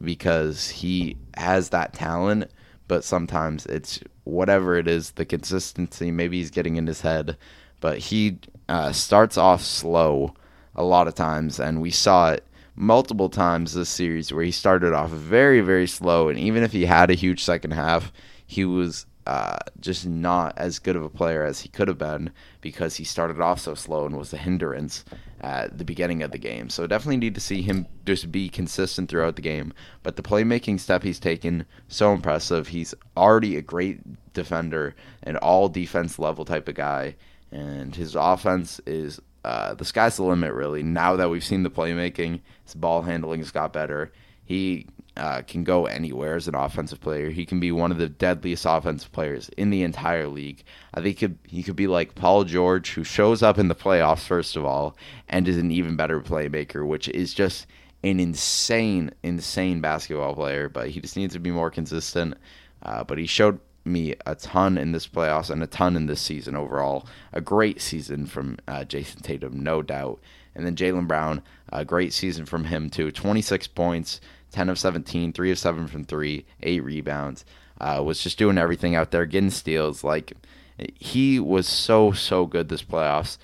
[0.00, 2.50] because he has that talent.
[2.88, 6.10] But sometimes it's whatever it is, the consistency.
[6.10, 7.36] Maybe he's getting in his head,
[7.80, 8.38] but he
[8.68, 10.34] uh, starts off slow
[10.74, 14.92] a lot of times, and we saw it multiple times this series where he started
[14.92, 18.12] off very, very slow, and even if he had a huge second half,
[18.46, 22.32] he was uh, just not as good of a player as he could have been
[22.61, 25.04] because he started off so slow and was a hindrance
[25.40, 26.68] at the beginning of the game.
[26.68, 29.72] So definitely need to see him just be consistent throughout the game.
[30.02, 32.68] But the playmaking step he's taken so impressive.
[32.68, 34.00] He's already a great
[34.32, 37.14] defender, an all defense level type of guy,
[37.52, 40.83] and his offense is uh, the sky's the limit, really.
[40.83, 44.12] Now that we've seen the playmaking, his ball handling has got better.
[44.44, 47.31] He uh, can go anywhere as an offensive player.
[47.31, 50.62] He can be one of the deadliest offensive players in the entire league.
[50.94, 53.74] I think he could, he could be like Paul George, who shows up in the
[53.74, 54.96] playoffs, first of all,
[55.28, 57.66] and is an even better playmaker, which is just
[58.05, 60.68] an insane, insane basketball player.
[60.68, 62.35] But he just needs to be more consistent.
[62.83, 66.20] Uh, but he showed me a ton in this playoffs and a ton in this
[66.20, 67.06] season overall.
[67.32, 70.20] A great season from uh, Jayson Tatum, no doubt.
[70.54, 71.42] And then Jaylen Brown,
[71.72, 73.10] a great season from him too.
[73.10, 77.44] 26 points, 10 of 17, 3 of 7 from 3, 8 rebounds.
[77.80, 80.04] Uh, was just doing everything out there, getting steals.
[80.04, 80.34] Like,
[80.94, 83.38] he was so, so good this playoffs.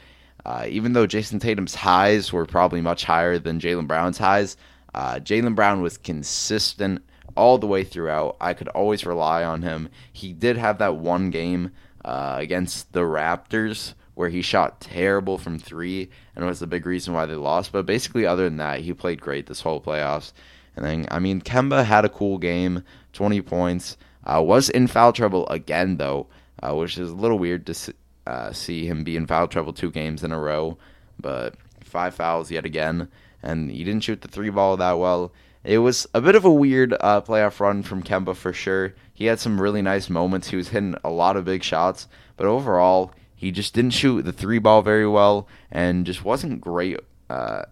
[0.44, 4.56] Uh, even though Jayson Tatum's highs were probably much higher than Jaylen Brown's highs,
[4.94, 7.02] uh, Jaylen Brown was consistent
[7.38, 8.36] all the way throughout.
[8.40, 9.88] I could always rely on him.
[10.12, 11.70] He did have that one game
[12.04, 17.14] uh, against the Raptors where he shot terrible from three and was the big reason
[17.14, 17.70] why they lost.
[17.70, 20.32] But basically, other than that, he played great this whole playoffs.
[20.74, 23.96] And then, I mean, Kemba had a cool game, 20 points.
[24.24, 26.26] Uh, was in foul trouble again, though,
[26.60, 27.94] uh, which is a little weird to
[28.26, 30.76] uh, see him be in foul trouble two games in a row.
[31.20, 33.08] But five fouls yet again.
[33.44, 35.32] And he didn't shoot the three ball that well.
[35.64, 38.94] It was a bit of a weird uh, playoff run from Kemba for sure.
[39.12, 40.48] He had some really nice moments.
[40.48, 44.32] He was hitting a lot of big shots, but overall, he just didn't shoot the
[44.32, 47.62] three ball very well, and just wasn't great uh,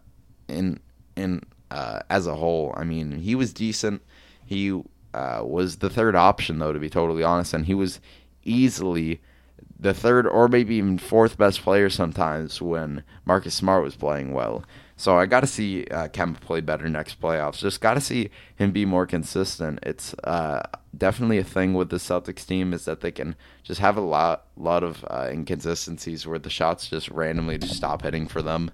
[0.49, 0.81] in
[1.16, 2.75] in uh, as a whole.
[2.77, 4.03] I mean, he was decent.
[4.44, 4.81] He
[5.14, 8.01] uh, was the third option, though, to be totally honest, and he was
[8.44, 9.20] easily
[9.79, 14.64] the third or maybe even fourth best player sometimes when Marcus Smart was playing well.
[14.99, 17.59] So I got to see uh, Kemba play better next playoffs.
[17.59, 19.79] Just got to see him be more consistent.
[19.83, 20.63] It's uh,
[20.97, 24.47] definitely a thing with the Celtics team is that they can just have a lot,
[24.57, 28.71] lot of uh, inconsistencies where the shots just randomly just stop hitting for them.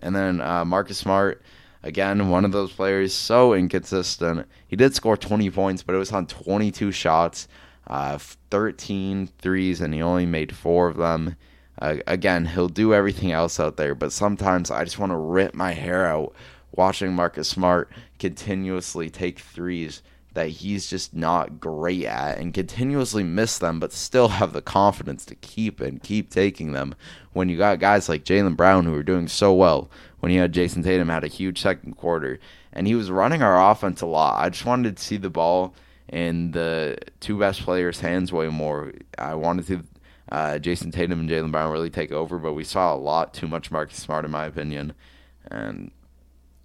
[0.00, 1.42] And then uh, Marcus Smart,
[1.84, 4.48] again, one of those players so inconsistent.
[4.66, 7.46] He did score 20 points, but it was on 22 shots,
[7.86, 8.18] uh,
[8.50, 11.36] 13 threes, and he only made four of them.
[11.80, 15.54] Uh, again, he'll do everything else out there, but sometimes I just want to rip
[15.54, 16.34] my hair out
[16.72, 20.02] watching Marcus Smart continuously take threes
[20.36, 25.24] that he's just not great at and continuously miss them, but still have the confidence
[25.24, 26.94] to keep and keep taking them.
[27.32, 30.52] When you got guys like Jaylen Brown who are doing so well, when you had
[30.52, 32.38] Jayson Tatum had a huge second quarter,
[32.72, 34.42] and he was running our offense a lot.
[34.42, 35.74] I just wanted to see the ball
[36.08, 38.92] in the two best players' hands way more.
[39.16, 39.84] I wanted to
[40.30, 43.46] uh, Jayson Tatum and Jaylen Brown really take over, but we saw a lot too
[43.46, 44.94] much Marcus Smart, in my opinion,
[45.50, 45.90] and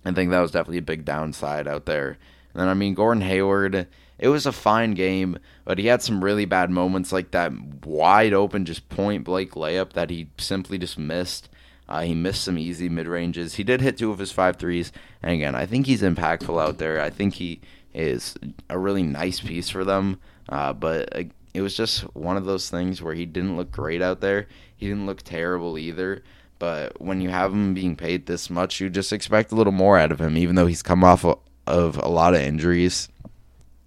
[0.04, 2.18] I think that was definitely a big downside out there.
[2.54, 6.24] And then I mean Gordon Hayward, it was a fine game, but he had some
[6.24, 7.52] really bad moments like that
[7.86, 11.50] wide open, just point blank layup that he simply just missed.
[11.88, 13.56] Uh, he missed some easy mid ranges.
[13.56, 16.78] He did hit two of his five threes, and again, I think he's impactful out
[16.78, 17.02] there.
[17.02, 17.62] I think he
[17.94, 18.36] is
[18.70, 20.20] a really nice piece for them.
[20.50, 24.02] Uh, but uh, it was just one of those things where he didn't look great
[24.02, 24.48] out there.
[24.76, 26.24] He didn't look terrible either.
[26.60, 29.98] But when you have him being paid this much, you just expect a little more
[29.98, 31.26] out of him, even though he's come off
[31.68, 33.10] of a lot of injuries.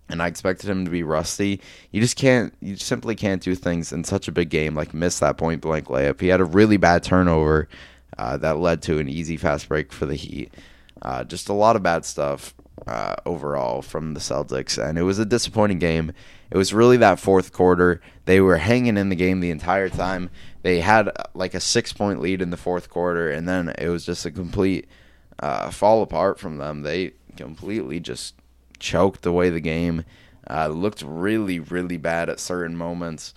[0.08, 1.60] And I expected him to be rusty.
[1.90, 5.20] You just can't, you simply can't do things in such a big game like miss
[5.20, 6.20] that point blank layup.
[6.20, 7.68] He had a really bad turnover
[8.18, 10.52] uh, that led to an easy fast break for the Heat.
[11.00, 12.54] Uh, just a lot of bad stuff
[12.86, 16.12] uh, overall from the Celtics, and it was a disappointing game.
[16.50, 18.00] It was really that fourth quarter.
[18.26, 20.30] They were hanging in the game the entire time.
[20.62, 24.04] They had like a six point lead in the fourth quarter, and then it was
[24.04, 24.86] just a complete
[25.38, 26.82] uh, fall apart from them.
[26.82, 28.34] They completely just
[28.78, 30.04] choked away the game.
[30.48, 33.34] Uh, looked really, really bad at certain moments.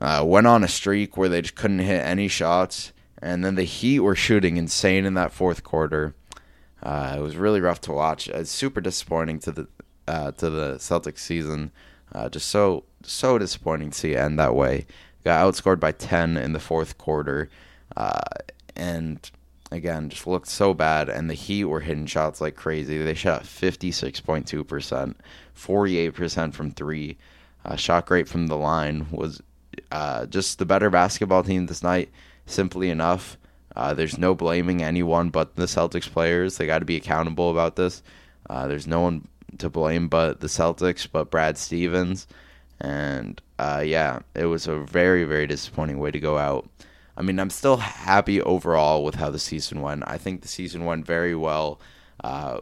[0.00, 3.64] Uh, went on a streak where they just couldn't hit any shots, and then the
[3.64, 6.14] Heat were shooting insane in that fourth quarter.
[6.82, 8.28] Uh, it was really rough to watch.
[8.28, 9.68] It's super disappointing to the
[10.06, 11.72] uh, to the Celtics season.
[12.12, 14.86] Uh, just so so disappointing to see it end that way.
[15.24, 17.50] Got outscored by ten in the fourth quarter,
[17.96, 18.20] uh,
[18.76, 19.30] and
[19.72, 21.08] again just looked so bad.
[21.08, 22.96] And the Heat were hitting shots like crazy.
[23.02, 25.18] They shot fifty six point two percent,
[25.54, 27.18] forty eight percent from three.
[27.64, 29.42] Uh, shot great from the line was
[29.90, 32.10] uh, just the better basketball team this night.
[32.46, 33.36] Simply enough.
[33.78, 36.56] Uh, there's no blaming anyone but the Celtics players.
[36.56, 38.02] They got to be accountable about this.
[38.50, 42.26] Uh, there's no one to blame but the Celtics, but Brad Stevens.
[42.80, 46.68] And uh, yeah, it was a very, very disappointing way to go out.
[47.16, 50.02] I mean, I'm still happy overall with how the season went.
[50.06, 51.80] I think the season went very well.
[52.22, 52.60] Uh,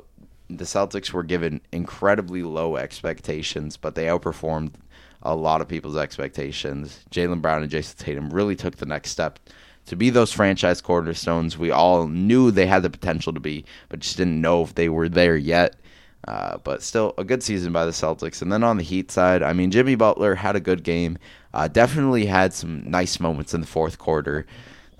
[0.51, 4.73] the Celtics were given incredibly low expectations, but they outperformed
[5.23, 7.05] a lot of people's expectations.
[7.11, 9.39] Jaylen Brown and Jayson Tatum really took the next step
[9.87, 14.01] to be those franchise cornerstones we all knew they had the potential to be, but
[14.01, 15.77] just didn't know if they were there yet.
[16.27, 18.43] Uh, but still, a good season by the Celtics.
[18.43, 21.19] And then on the Heat side, I mean, Jimmy Butler had a good game.
[21.55, 24.45] Uh, definitely had some nice moments in the fourth quarter.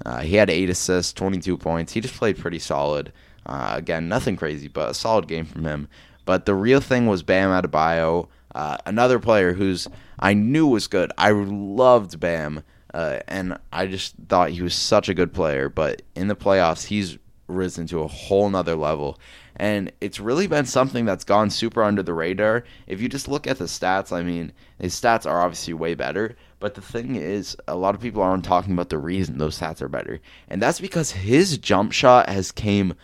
[0.05, 1.93] Uh, he had eight assists, 22 points.
[1.93, 3.13] He just played pretty solid.
[3.45, 5.89] Uh, again, nothing crazy, but a solid game from him.
[6.25, 11.13] But the real thing was Bam Adebayo, uh, another player who's I knew was good.
[11.19, 12.63] I loved Bam.
[12.97, 15.69] Uh, and I just thought he was such a good player.
[15.69, 19.19] But in the playoffs, he's risen to a whole nother level.
[19.57, 22.65] And it's really been something that's gone super under the radar.
[22.87, 26.37] If you just look at the stats, I mean, his stats are obviously way better.
[26.59, 29.83] But the thing is, a lot of people aren't talking about the reason those stats
[29.83, 30.19] are better.
[30.49, 32.95] And that's because his jump shot has came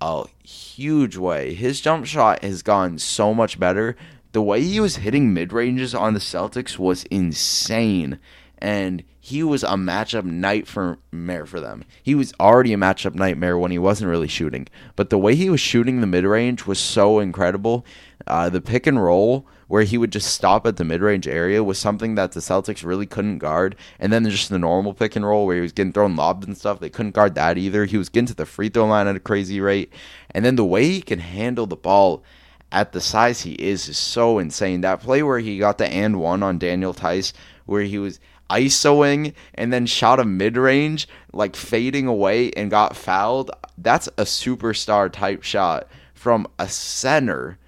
[0.00, 1.52] a huge way.
[1.52, 3.94] His jump shot has gone so much better.
[4.32, 8.18] The way he was hitting mid ranges on the Celtics was insane.
[8.56, 11.82] And he was a matchup nightmare for them.
[12.02, 15.48] He was already a matchup nightmare when he wasn't really shooting, but the way he
[15.48, 17.86] was shooting the mid range was so incredible.
[18.26, 21.64] Uh, the pick and roll where he would just stop at the mid range area
[21.64, 23.76] was something that the Celtics really couldn't guard.
[23.98, 26.54] And then just the normal pick and roll where he was getting thrown lobs and
[26.54, 27.86] stuff, they couldn't guard that either.
[27.86, 29.90] He was getting to the free throw line at a crazy rate.
[30.32, 32.22] And then the way he can handle the ball
[32.70, 34.82] at the size he is is so insane.
[34.82, 37.32] That play where he got the and one on Daniel Theis,
[37.64, 42.96] where he was isoing and then shot a mid range, like fading away and got
[42.96, 43.50] fouled.
[43.78, 47.58] That's a superstar type shot from a center.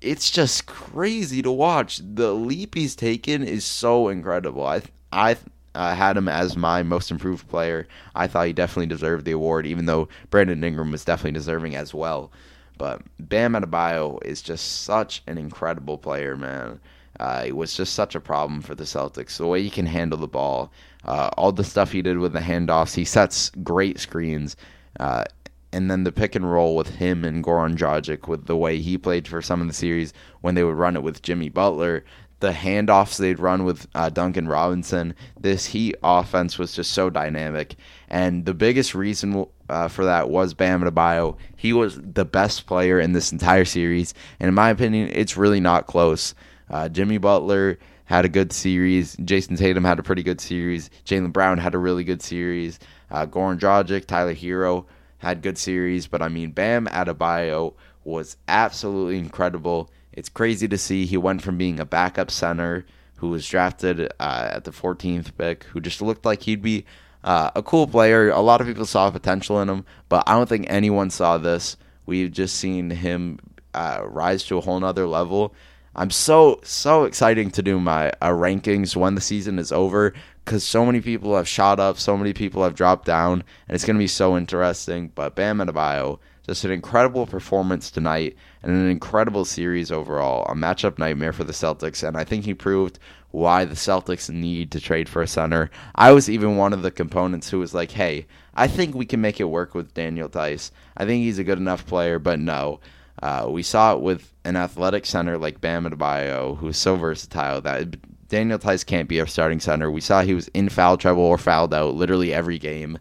[0.00, 2.00] It's just crazy to watch.
[2.02, 4.66] The leap he's taken is so incredible.
[4.66, 5.36] I I
[5.74, 7.86] uh, had him as my most improved player.
[8.14, 11.92] I thought he definitely deserved the award, even though Brandon Ingram was definitely deserving as
[11.92, 12.30] well.
[12.78, 16.80] But Bam Adebayo is just such an incredible player, man.
[17.18, 19.36] Uh, it was just such a problem for the Celtics.
[19.36, 20.70] The way he can handle the ball,
[21.04, 24.56] uh, all the stuff he did with the handoffs, he sets great screens.
[25.00, 25.24] Uh,
[25.72, 28.96] and then the pick and roll with him and Goran Dragic, with the way he
[28.96, 32.04] played for some of the series when they would run it with Jimmy Butler,
[32.40, 37.76] the handoffs they'd run with uh, Duncan Robinson, this Heat offense was just so dynamic.
[38.08, 41.36] And the biggest reason uh, for that was Bam Adebayo.
[41.56, 45.60] He was the best player in this entire series, and in my opinion, it's really
[45.60, 46.34] not close.
[46.70, 49.16] Uh, Jimmy Butler had a good series.
[49.16, 50.90] Jayson Tatum had a pretty good series.
[51.04, 52.78] Jaylen Brown had a really good series.
[53.10, 54.86] Uh, Goran Dragic, Tyler Herro
[55.18, 56.06] had good series.
[56.06, 57.74] But I mean, Bam Adebayo
[58.04, 59.90] was absolutely incredible.
[60.12, 64.48] It's crazy to see he went from being a backup center who was drafted uh,
[64.52, 66.84] at the 14th pick, who just looked like he'd be
[67.24, 68.30] uh, a cool player.
[68.30, 71.76] A lot of people saw potential in him, but I don't think anyone saw this.
[72.04, 73.40] We've just seen him
[73.74, 75.54] uh, rise to a whole nother level.
[75.98, 80.12] I'm so so exciting to do my uh, rankings when the season is over
[80.44, 83.86] because so many people have shot up, so many people have dropped down, and it's
[83.86, 85.10] going to be so interesting.
[85.14, 90.44] But Bam Adebayo, just an incredible performance tonight and an incredible series overall.
[90.52, 92.98] A matchup nightmare for the Celtics, and I think he proved
[93.30, 95.70] why the Celtics need to trade for a center.
[95.94, 99.22] I was even one of the components who was like, "Hey, I think we can
[99.22, 100.72] make it work with Daniel Theis.
[100.94, 102.80] I think he's a good enough player, but no."
[103.22, 107.96] Uh, we saw it with an athletic center like Bam Adebayo, who's so versatile that
[108.28, 109.90] Daniel Theis can't be our starting center.
[109.90, 112.98] We saw he was in foul trouble or fouled out literally every game,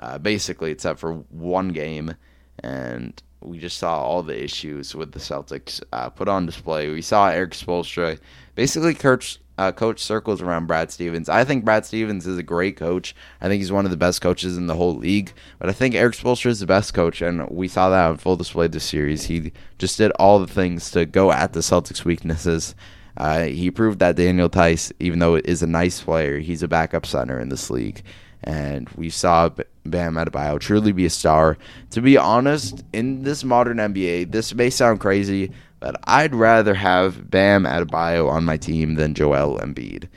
[0.00, 2.14] uh, basically except for one game,
[2.60, 6.88] and we just saw all the issues with the Celtics uh, put on display.
[6.88, 8.18] We saw Erik Spoelstra
[8.54, 11.28] basically coach uh, coach circles around Brad Stevens.
[11.28, 13.14] I think Brad Stevens is a great coach.
[13.40, 15.32] I think he's one of the best coaches in the whole league.
[15.58, 18.36] But I think Erik Spoelstra is the best coach, and we saw that on full
[18.36, 19.26] display this series.
[19.26, 22.74] He just did all the things to go at the Celtics' weaknesses.
[23.16, 27.06] Uh, he proved that Daniel Theis, even though is a nice player, he's a backup
[27.06, 28.02] center in this league.
[28.42, 29.50] And we saw
[29.86, 31.58] Bam Adebayo truly be a star.
[31.90, 37.30] To be honest, in this modern NBA, this may sound crazy, but I'd rather have
[37.30, 40.08] Bam Adebayo on my team than Joel Embiid.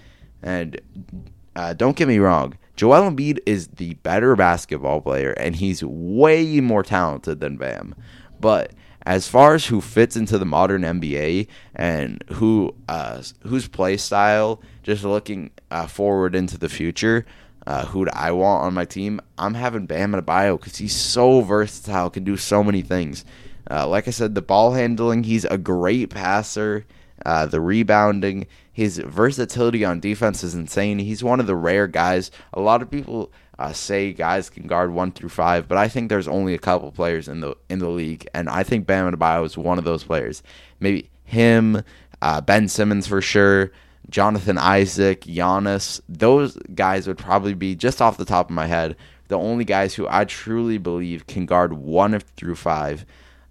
[0.42, 0.80] And
[1.56, 6.62] uh, don't get me wrong, Joel Embiid is the better basketball player, and he's way
[6.62, 7.96] more talented than Bam.
[8.40, 8.74] But
[9.08, 14.62] as far as who fits into the modern NBA and who uh, whose play style,
[14.84, 17.26] just looking uh, forward into the future,
[17.68, 19.20] uh, who do I want on my team?
[19.38, 23.26] I'm having Bam Adebayo because he's so versatile, can do so many things.
[23.70, 26.86] Uh, like I said, the ball handling, he's a great passer.
[27.26, 30.98] Uh, the rebounding, his versatility on defense is insane.
[31.00, 32.32] He's one of the rare guys.
[32.54, 36.08] A lot of people uh, say guys can guard one through five, but I think
[36.08, 39.46] there's only a couple players in the in the league, and I think Bam Adebayo
[39.46, 40.42] is one of those players.
[40.80, 41.84] Maybe him,
[42.22, 43.72] uh, Ben Simmons for sure,
[44.10, 46.02] Jonathan Isaac, Giannis.
[46.08, 48.96] Those guys would probably be just off the top of my head
[49.28, 53.06] the only guys who I truly believe can guard one through five.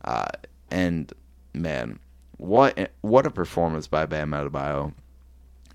[0.05, 0.29] Uh,
[0.71, 1.13] and
[1.53, 1.99] man,
[2.37, 4.95] what what a performance by Bam Adebayo!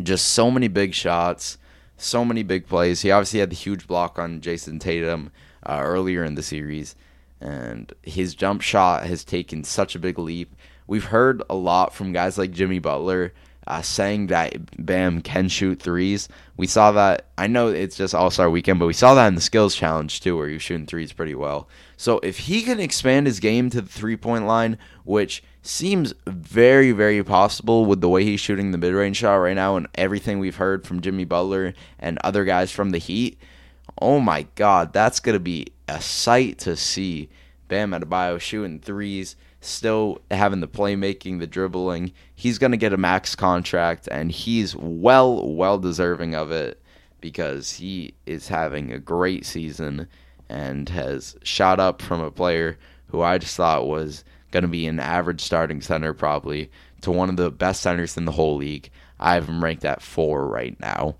[0.01, 1.57] Just so many big shots,
[1.97, 3.01] so many big plays.
[3.01, 5.31] He obviously had the huge block on Jayson Tatum
[5.65, 6.95] uh, earlier in the series,
[7.39, 10.55] and his jump shot has taken such a big leap.
[10.87, 13.33] We've heard a lot from guys like Jimmy Butler
[13.67, 16.27] uh, saying that Bam can shoot threes.
[16.57, 17.27] We saw that.
[17.37, 20.19] I know it's just All Star Weekend, but we saw that in the Skills Challenge
[20.19, 21.67] too, where he was shooting threes pretty well.
[21.97, 26.91] So if he can expand his game to the three point line, which seems very,
[26.91, 30.39] very possible with the way he's shooting the mid range shot right now and everything
[30.39, 33.37] we've heard from Jimmy Butler and other guys from the Heat.
[34.01, 37.29] Oh my God, that's going to be a sight to see.
[37.67, 42.11] Bam Adebayo shooting threes, still having the playmaking, the dribbling.
[42.35, 46.81] He's going to get a max contract, and he's well, well deserving of it
[47.21, 50.07] because he is having a great season
[50.49, 54.87] and has shot up from a player who I just thought was going to be
[54.87, 56.69] an average starting center probably
[57.01, 58.89] to one of the best centers in the whole league.
[59.19, 61.15] I have him ranked at four right now.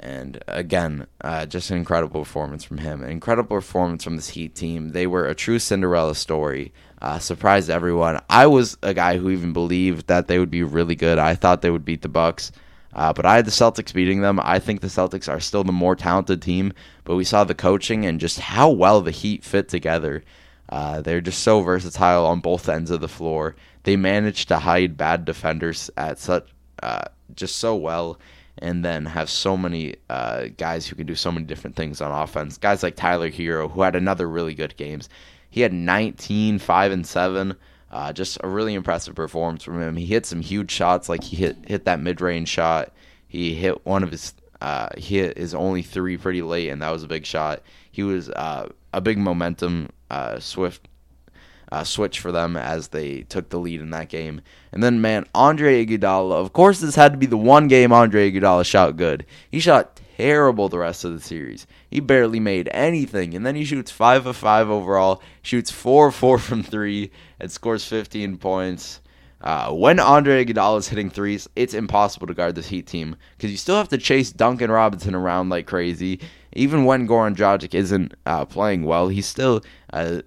[0.00, 3.02] And again, uh, just an incredible performance from him.
[3.02, 4.90] An incredible performance from this Heat team.
[4.90, 6.72] They were a true Cinderella story.
[7.00, 8.20] Uh, surprised everyone.
[8.28, 11.18] I was a guy who even believed that they would be really good.
[11.18, 12.50] I thought they would beat the Bucks.
[12.92, 14.40] Uh, but I had the Celtics beating them.
[14.42, 16.72] I think the Celtics are still the more talented team,
[17.04, 20.24] but we saw the coaching and just how well the Heat fit together.
[20.68, 23.56] Uh, they're just so versatile on both ends of the floor.
[23.84, 26.48] They managed to hide bad defenders at such
[26.82, 28.18] uh, just so well,
[28.58, 32.10] and then have so many uh, guys who can do so many different things on
[32.10, 32.58] offense.
[32.58, 35.08] Guys like Tyler Herro, who had another really good games.
[35.50, 37.56] He had 19, 5, and 7.
[37.90, 39.96] Uh, just a really impressive performance from him.
[39.96, 42.92] He hit some huge shots, like he hit hit that mid range shot.
[43.26, 47.02] He hit one of his uh, hit his only three pretty late, and that was
[47.02, 47.62] a big shot.
[47.90, 50.86] He was uh, a big momentum uh, swift
[51.70, 54.40] uh, switch for them as they took the lead in that game.
[54.72, 56.32] And then, man, Andre Iguodala.
[56.32, 59.26] Of course, this had to be the one game Andre Iguodala shot good.
[59.50, 61.66] He shot terrible the rest of the series.
[61.88, 66.38] He barely made anything, and then he shoots five of five overall, shoots four four
[66.48, 69.00] from three, and scores 15 points.
[69.40, 73.52] Uh, when Andre Iguodala is hitting threes, it's impossible to guard this Heat team because
[73.52, 76.18] you still have to chase Duncan Robinson around like crazy.
[76.54, 79.62] Even when Goran Dragic isn't uh, playing well, he's still
[79.92, 80.22] uh,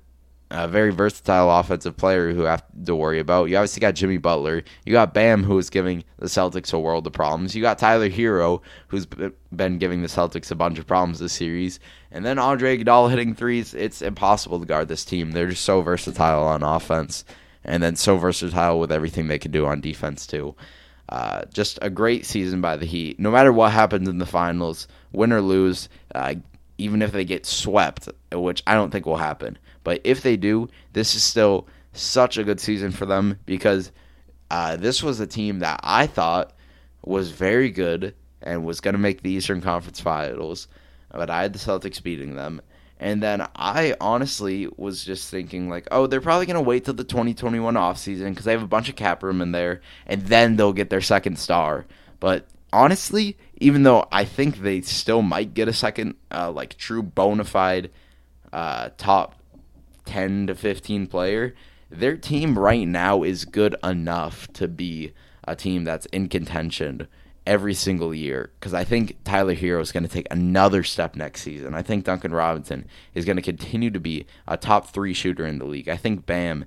[0.51, 3.45] a very versatile offensive player who have to worry about.
[3.45, 4.63] You obviously got Jimmy Butler.
[4.85, 7.55] You got Bam, who is giving the Celtics a world of problems.
[7.55, 11.79] You got Tyler Herro, who's been giving the Celtics a bunch of problems this series.
[12.11, 13.73] And then Andre Iguodala hitting threes.
[13.73, 15.31] It's impossible to guard this team.
[15.31, 17.23] They're just so versatile on offense,
[17.63, 20.55] and then so versatile with everything they can do on defense too.
[21.07, 23.19] Uh, just a great season by the Heat.
[23.19, 26.35] No matter what happens in the finals, win or lose, uh,
[26.77, 29.57] even if they get swept, which I don't think will happen.
[29.83, 33.91] But if they do, this is still such a good season for them because
[34.49, 36.53] uh, this was a team that I thought
[37.03, 40.67] was very good and was going to make the Eastern Conference Finals,
[41.11, 42.61] but I had the Celtics beating them.
[42.99, 46.93] And then I honestly was just thinking, like, oh, they're probably going to wait till
[46.93, 50.55] the 2021 offseason because they have a bunch of cap room in there, and then
[50.55, 51.87] they'll get their second star.
[52.19, 57.01] But honestly, even though I think they still might get a second, uh, like, true
[57.01, 57.89] bona fide
[58.53, 59.40] uh, top
[60.05, 61.55] 10 to 15 player,
[61.89, 67.07] their team right now is good enough to be a team that's in contention
[67.45, 71.41] every single year because I think Tyler Herro is going to take another step next
[71.41, 71.73] season.
[71.73, 72.85] I think Duncan Robinson
[73.15, 75.89] is going to continue to be a top three shooter in the league.
[75.89, 76.65] I think Bam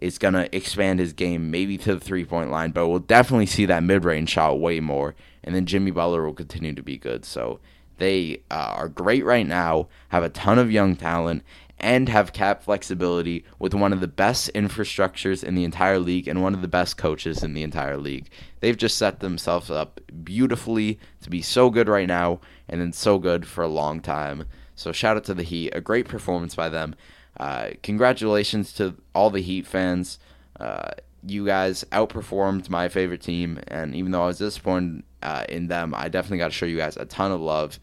[0.00, 3.46] is going to expand his game maybe to the three point line, but we'll definitely
[3.46, 5.14] see that mid range shot way more.
[5.42, 7.24] And then Jimmy Butler will continue to be good.
[7.24, 7.60] So
[7.98, 11.44] they uh, are great right now, have a ton of young talent,
[11.84, 16.42] and have cap flexibility with one of the best infrastructures in the entire league and
[16.42, 18.30] one of the best coaches in the entire league.
[18.60, 23.18] They've just set themselves up beautifully to be so good right now and then so
[23.18, 24.46] good for a long time.
[24.74, 26.94] So shout out to the Heat, a great performance by them.
[27.38, 30.18] Uh, congratulations to all the Heat fans.
[30.58, 30.92] Uh,
[31.26, 35.94] you guys outperformed my favorite team, and even though I was disappointed uh, in them,
[35.94, 37.78] I definitely got to show you guys a ton of love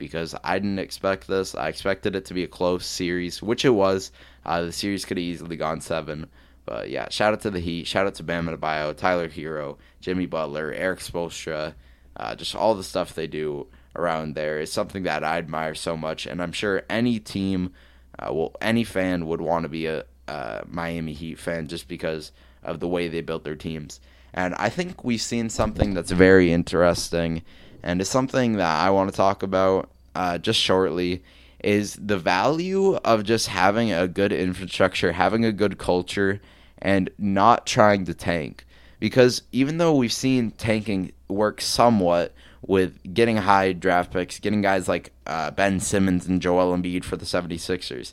[0.00, 1.54] because I didn't expect this.
[1.54, 4.10] I expected it to be a close series, which it was.
[4.44, 6.26] Uh, the series could have easily gone seven.
[6.64, 7.86] But yeah, shout out to the Heat.
[7.86, 11.74] Shout out to Bam Adebayo, Tyler Herro, Jimmy Butler, Erik Spoelstra.
[12.16, 15.96] Uh, just all the stuff they do around there is something that I admire so
[15.96, 16.26] much.
[16.26, 17.72] And I'm sure any team,
[18.18, 22.32] uh, well, any fan would want to be a, a Miami Heat fan just because
[22.62, 24.00] of the way they built their teams.
[24.32, 27.42] And I think we've seen something that's very interesting
[27.82, 31.22] and it's something that I want to talk about uh, just shortly
[31.62, 36.40] is the value of just having a good infrastructure, having a good culture,
[36.78, 38.64] and not trying to tank.
[38.98, 42.34] Because even though we've seen tanking work somewhat
[42.66, 47.16] with getting high draft picks, getting guys like uh, Ben Simmons and Joel Embiid for
[47.16, 48.12] the 76ers,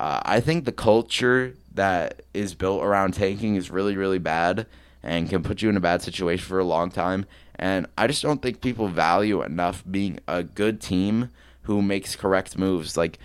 [0.00, 4.66] uh, I think the culture that is built around tanking is really, really bad
[5.02, 7.26] and can put you in a bad situation for a long time.
[7.56, 11.30] And I just don't think people value enough being a good team
[11.62, 12.96] who makes correct moves.
[12.96, 13.18] Like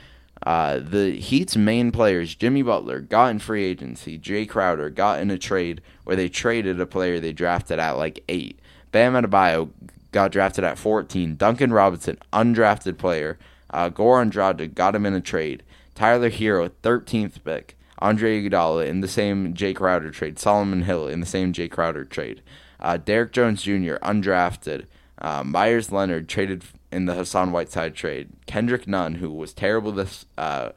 [0.44, 4.20] uh, the Heat's main players, Jimmy Butler, got in free agency.
[4.20, 8.24] Jae Crowder got in a trade where they traded a player they drafted at like
[8.30, 8.60] eight.
[8.92, 9.70] Bam Adebayo
[10.12, 11.36] got drafted at 14.
[11.36, 13.38] Duncan Robinson, undrafted player.
[13.70, 15.64] Uh, Goran Dragic got him in a trade.
[15.96, 17.78] Tyler Herro, 13th pick.
[18.00, 20.38] Andre Iguodala in the same Jae Crowder trade.
[20.38, 22.42] Solomon Hill in the same Jae Crowder trade.
[22.80, 24.86] Uh, Derrick Jones Jr., undrafted.
[25.20, 28.30] Uh, Meyers Leonard traded in the Hassan Whiteside trade.
[28.46, 30.70] Kendrick Nunn, who was terrible this uh,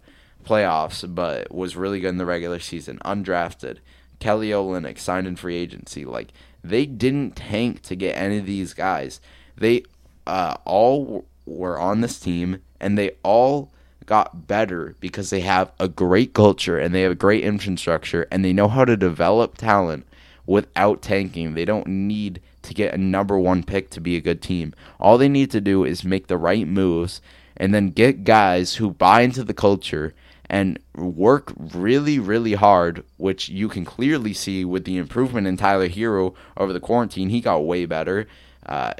[0.44, 3.78] playoffs, but was really good in the regular season, undrafted.
[4.18, 6.04] Kelly Olynyk signed in free agency.
[6.04, 6.32] Like
[6.62, 9.20] they didn't tank to get any of these guys.
[9.56, 9.84] They
[10.26, 13.70] uh, all were on this team, and they all
[14.06, 18.44] got better because they have a great culture and they have a great infrastructure and
[18.44, 20.04] they know how to develop talent
[20.50, 21.54] without tanking.
[21.54, 24.74] They don't need to get a number one pick to be a good team.
[24.98, 27.22] All they need to do is make the right moves
[27.56, 30.12] and then get guys who buy into the culture
[30.46, 35.88] and work really, really hard, which you can clearly see with the improvement in Tyler
[35.88, 37.28] Herro over the quarantine.
[37.28, 38.26] He got way better.
[38.66, 38.94] Uh,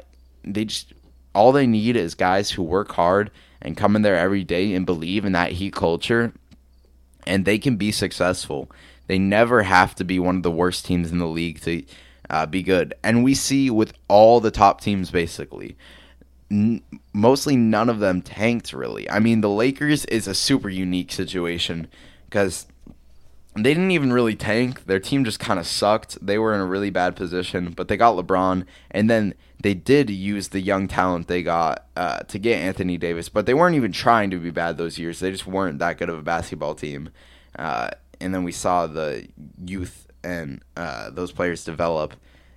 [0.45, 0.93] they just
[1.35, 3.29] all they need is guys who work hard
[3.61, 6.31] and come in there every day and believe in that Heat culture,
[7.27, 8.71] and they can be successful.
[9.11, 11.83] They never have to be one of the worst teams in the league to
[12.29, 12.93] uh, be good.
[13.03, 15.75] And we see with all the top teams basically,
[16.49, 16.81] n-
[17.11, 19.09] mostly none of them tanked really.
[19.09, 21.89] I mean, the Lakers is a super unique situation
[22.29, 22.67] because
[23.53, 24.85] they didn't even really tank.
[24.85, 26.25] Their team just kind of sucked.
[26.25, 30.09] They were in a really bad position, but they got LeBron, and then they did
[30.09, 33.27] use the young talent they got uh, to get Anthony Davis.
[33.27, 35.19] But they weren't even trying to be bad those years.
[35.19, 37.09] They just weren't that good of a basketball team.
[37.59, 37.89] Uh,
[38.21, 39.27] and then we saw the
[39.65, 42.13] youth and uh, those players develop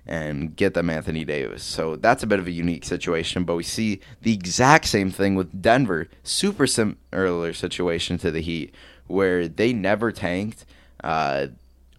[0.07, 1.63] and get them Anthony Davis.
[1.63, 5.35] So that's a bit of a unique situation, but we see the exact same thing
[5.35, 6.07] with Denver.
[6.23, 8.73] Super similar situation to the Heat,
[9.07, 10.65] where they never tanked.
[11.03, 11.47] Uh,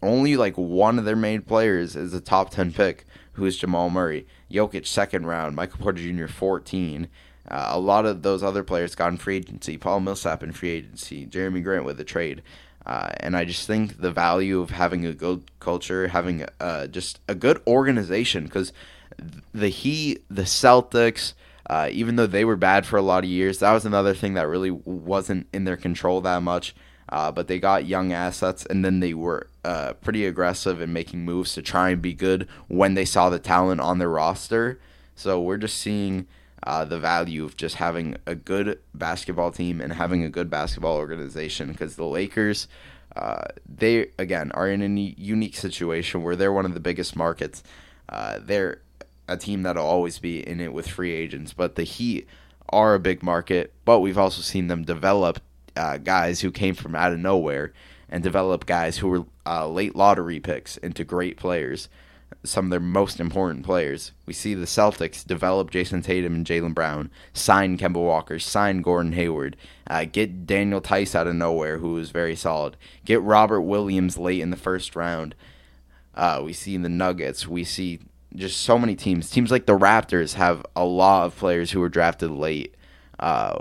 [0.02, 3.90] only like one of their main players is a top 10 pick, who is Jamal
[3.90, 4.26] Murray.
[4.50, 5.56] Jokic, second round.
[5.56, 7.08] Michael Porter Jr., 14.
[7.48, 9.76] Uh, a lot of those other players got in free agency.
[9.76, 11.26] Paul Millsap in free agency.
[11.26, 12.42] Jerami Grant with a trade.
[12.86, 17.18] Uh, and I just think the value of having a good culture, having uh, just
[17.28, 18.72] a good organization, because
[19.52, 21.32] the Heat, the Celtics,
[21.68, 24.34] uh, even though they were bad for a lot of years, that was another thing
[24.34, 26.74] that really wasn't in their control that much.
[27.08, 31.24] Uh, but they got young assets, and then they were uh, pretty aggressive in making
[31.24, 34.80] moves to try and be good when they saw the talent on their roster.
[35.14, 36.26] So we're just seeing
[36.62, 40.96] uh, the value of just having a good basketball team and having a good basketball
[40.96, 42.68] organization because the Lakers,
[43.14, 47.62] uh, they again are in a unique situation where they're one of the biggest markets.
[48.08, 48.80] Uh, they're
[49.28, 52.26] a team that'll always be in it with free agents, but the Heat
[52.68, 53.72] are a big market.
[53.84, 55.40] But we've also seen them develop
[55.76, 57.72] uh, guys who came from out of nowhere
[58.08, 61.88] and develop guys who were uh, late lottery picks into great players.
[62.44, 64.12] Some of their most important players.
[64.24, 69.12] We see the Celtics develop Jayson Tatum and Jaylen Brown, sign Kemba Walker, sign Gordon
[69.12, 69.56] Hayward,
[69.88, 74.40] uh, get Daniel Theis out of nowhere, who was very solid, get Robert Williams late
[74.40, 75.34] in the first round.
[76.14, 77.46] Uh, we see the Nuggets.
[77.46, 78.00] We see
[78.34, 79.30] just so many teams.
[79.30, 82.74] Teams like the Raptors have a lot of players who were drafted late.
[83.18, 83.58] Uh,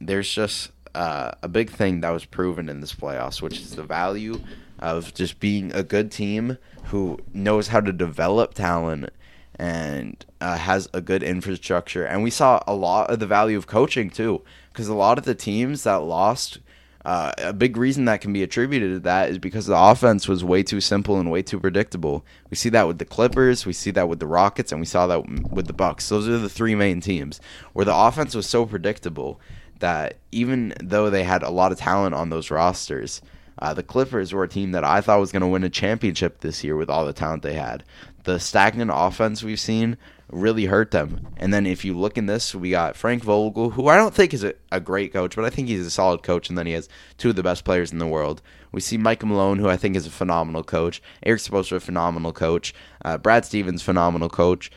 [0.00, 3.82] there's just uh, a big thing that was proven in this playoffs, which is the
[3.82, 4.40] value
[4.80, 9.10] of just being a good team who knows how to develop talent
[9.56, 12.04] and uh, has a good infrastructure.
[12.04, 15.24] And we saw a lot of the value of coaching too, because a lot of
[15.24, 16.58] the teams that lost.
[17.02, 20.44] Uh, a big reason that can be attributed to that is because the offense was
[20.44, 22.22] way too simple and way too predictable.
[22.50, 25.06] We see that with the Clippers, we see that with the Rockets, and we saw
[25.06, 26.10] that with the Bucks.
[26.10, 27.40] Those are the three main teams
[27.72, 29.40] where the offense was so predictable
[29.78, 33.22] that even though they had a lot of talent on those rosters,
[33.60, 36.40] uh, the Clippers were a team that I thought was going to win a championship
[36.40, 37.84] this year with all the talent they had.
[38.24, 39.96] The stagnant offense we've seen
[40.30, 41.26] really hurt them.
[41.36, 44.32] And then if you look in this, we got Frank Vogel, who I don't think
[44.32, 46.48] is a, a, great coach, but I think he's a solid coach.
[46.48, 46.88] And then he has
[47.18, 48.40] two of the best players in the world.
[48.72, 51.02] We see Mike Malone, who I think is a phenomenal coach.
[51.24, 52.72] Erik Spoelstra, a phenomenal coach.
[53.04, 54.70] Uh, Brad Stevens, phenomenal coach.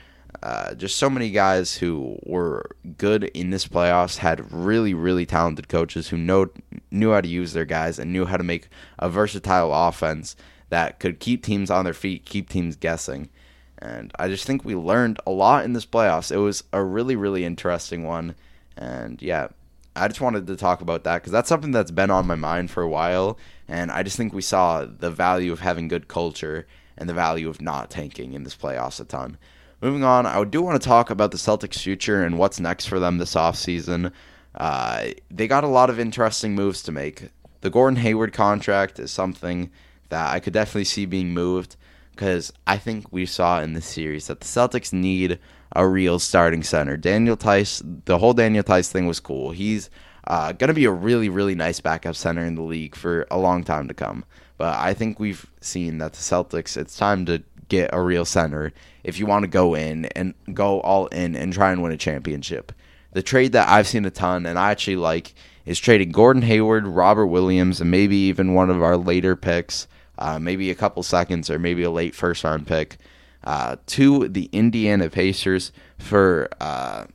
[0.43, 5.69] Uh, just so many guys who were good in this playoffs had really, really talented
[5.69, 6.49] coaches who know
[6.91, 8.67] knew how to use their guys and knew how to make
[8.99, 10.35] a versatile offense
[10.67, 13.29] that could keep teams on their feet, keep teams guessing.
[13.77, 16.29] And I just think we learned a lot in this playoffs.
[16.29, 18.35] It was a really, really interesting one.
[18.75, 19.47] And yeah,
[19.95, 22.69] I just wanted to talk about that because that's something that's been on my mind
[22.69, 23.37] for a while.
[23.69, 26.67] And I just think we saw the value of having good culture
[26.97, 29.37] and the value of not tanking in this playoffs a ton.
[29.83, 33.01] Moving on, I do want to talk about the Celtics' future and what's next for
[33.01, 34.13] them this offseason.
[34.55, 37.31] Uh, they got a lot of interesting moves to make.
[37.59, 39.71] The Gordon Hayward contract is something
[40.07, 41.75] that I could definitely see being moved
[42.11, 45.37] because I think we saw in this series that the Celtics need
[45.75, 46.95] a real starting center.
[46.95, 49.51] Daniel Theis, the whole Daniel Theis thing was cool.
[49.51, 49.89] He's
[50.27, 53.37] uh, going to be a really, really nice backup center in the league for a
[53.37, 54.23] long time to come.
[54.55, 57.43] But I think we've seen that the Celtics, it's time to
[57.73, 58.71] get a real center
[59.03, 61.97] if you want to go in and go all in and try and win a
[61.97, 62.71] championship.
[63.13, 65.33] The trade that I've seen a ton and I actually like
[65.65, 70.39] is trading Gordon Hayward, Robert Williams, and maybe even one of our later picks, uh,
[70.39, 72.97] maybe a couple seconds or maybe a late first round pick,
[73.43, 77.05] uh, to the Indiana Pacers for uh,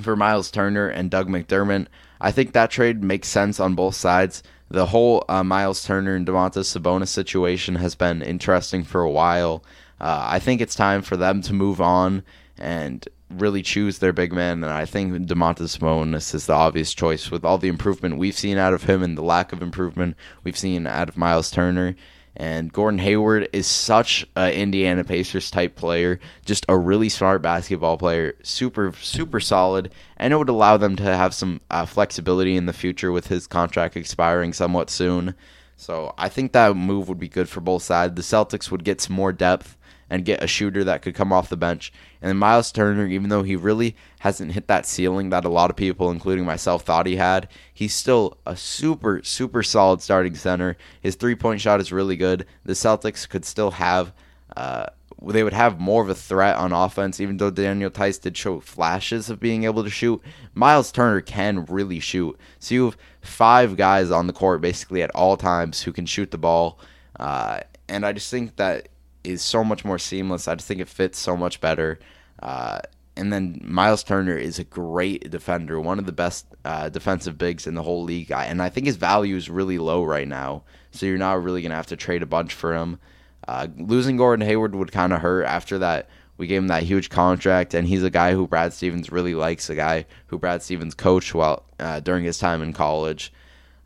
[0.00, 1.86] for Miles Turner and Doug McDermott.
[2.20, 4.42] I think that trade makes sense on both sides
[4.72, 9.62] the whole uh, Miles Turner and Domantas Sabonis situation has been interesting for a while.
[10.00, 12.22] Uh, I think it's time for them to move on
[12.58, 14.64] and really choose their big man.
[14.64, 18.56] And I think Domantas Sabonis is the obvious choice with all the improvement we've seen
[18.56, 21.94] out of him and the lack of improvement we've seen out of Miles Turner.
[22.36, 27.98] And Gordon Hayward is such an Indiana Pacers type player, just a really smart basketball
[27.98, 32.66] player, super, super solid, and it would allow them to have some uh, flexibility in
[32.66, 35.34] the future with his contract expiring somewhat soon.
[35.76, 38.14] So I think that move would be good for both sides.
[38.14, 39.76] The Celtics would get some more depth
[40.12, 41.90] and get a shooter that could come off the bench.
[42.20, 45.70] And then Miles Turner, even though he really hasn't hit that ceiling that a lot
[45.70, 50.76] of people, including myself, thought he had, he's still a super, super solid starting center.
[51.00, 52.44] His three point shot is really good.
[52.62, 54.12] The Celtics could still have.
[54.54, 54.84] Uh,
[55.28, 58.60] they would have more of a threat on offense, even though Daniel Theis did show
[58.60, 60.20] flashes of being able to shoot.
[60.52, 62.38] Miles Turner can really shoot.
[62.58, 66.32] So you have five guys on the court basically at all times who can shoot
[66.32, 66.78] the ball.
[67.18, 68.88] Uh, and I just think that
[69.24, 70.48] is so much more seamless.
[70.48, 71.98] I just think it fits so much better.
[72.40, 72.80] Uh,
[73.16, 77.66] and then Miles Turner is a great defender, one of the best uh, defensive bigs
[77.66, 78.32] in the whole league.
[78.32, 80.64] And I think his value is really low right now.
[80.92, 82.98] So you're not really going to have to trade a bunch for him.
[83.46, 86.08] Uh, losing Gordon Hayward would kind of hurt after that.
[86.38, 89.68] We gave him that huge contract, and he's a guy who Brad Stevens really likes,
[89.68, 93.32] a guy who Brad Stevens coached while uh, during his time in college.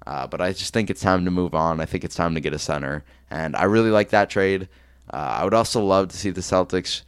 [0.06, 1.80] Uh, but I just think it's time to move on.
[1.80, 4.68] I think it's time to get a center, and I really like that trade.
[5.16, 7.00] Uh, I would also love to see the Celtics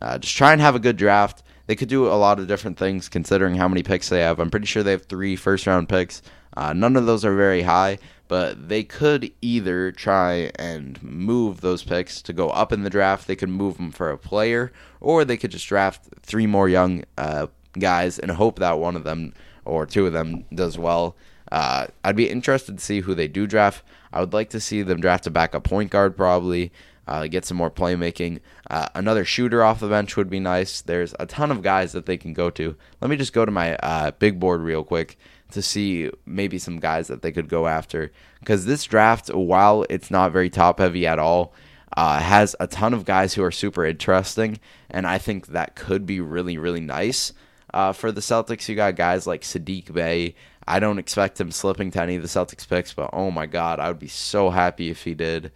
[0.00, 1.44] uh, just try and have a good draft.
[1.68, 4.40] They could do a lot of different things considering how many picks they have.
[4.40, 6.22] I'm pretty sure they have three first round picks.
[6.56, 11.84] Uh, none of those are very high, but they could either try and move those
[11.84, 13.28] picks to go up in the draft.
[13.28, 17.04] They could move them for a player, or they could just draft three more young
[17.16, 17.46] uh,
[17.78, 19.34] guys and hope that one of them
[19.64, 21.14] or two of them does well.
[21.52, 23.84] Uh, I'd be interested to see who they do draft.
[24.12, 26.72] I would like to see them draft a backup point guard, probably
[27.06, 28.40] uh, get some more playmaking.
[28.70, 30.80] Uh, another shooter off the bench would be nice.
[30.80, 32.76] There's a ton of guys that they can go to.
[33.00, 35.18] Let me just go to my uh, big board real quick
[35.50, 38.12] to see maybe some guys that they could go after.
[38.40, 41.52] Because this draft, while it's not very top heavy at all,
[41.96, 44.58] uh, has a ton of guys who are super interesting,
[44.90, 47.32] and I think that could be really, really nice
[47.74, 48.68] uh, for the Celtics.
[48.68, 50.34] You got guys like Saddiq Bey.
[50.66, 53.78] I don't expect him slipping to any of the Celtics picks, but oh my God,
[53.78, 55.52] I would be so happy if he did.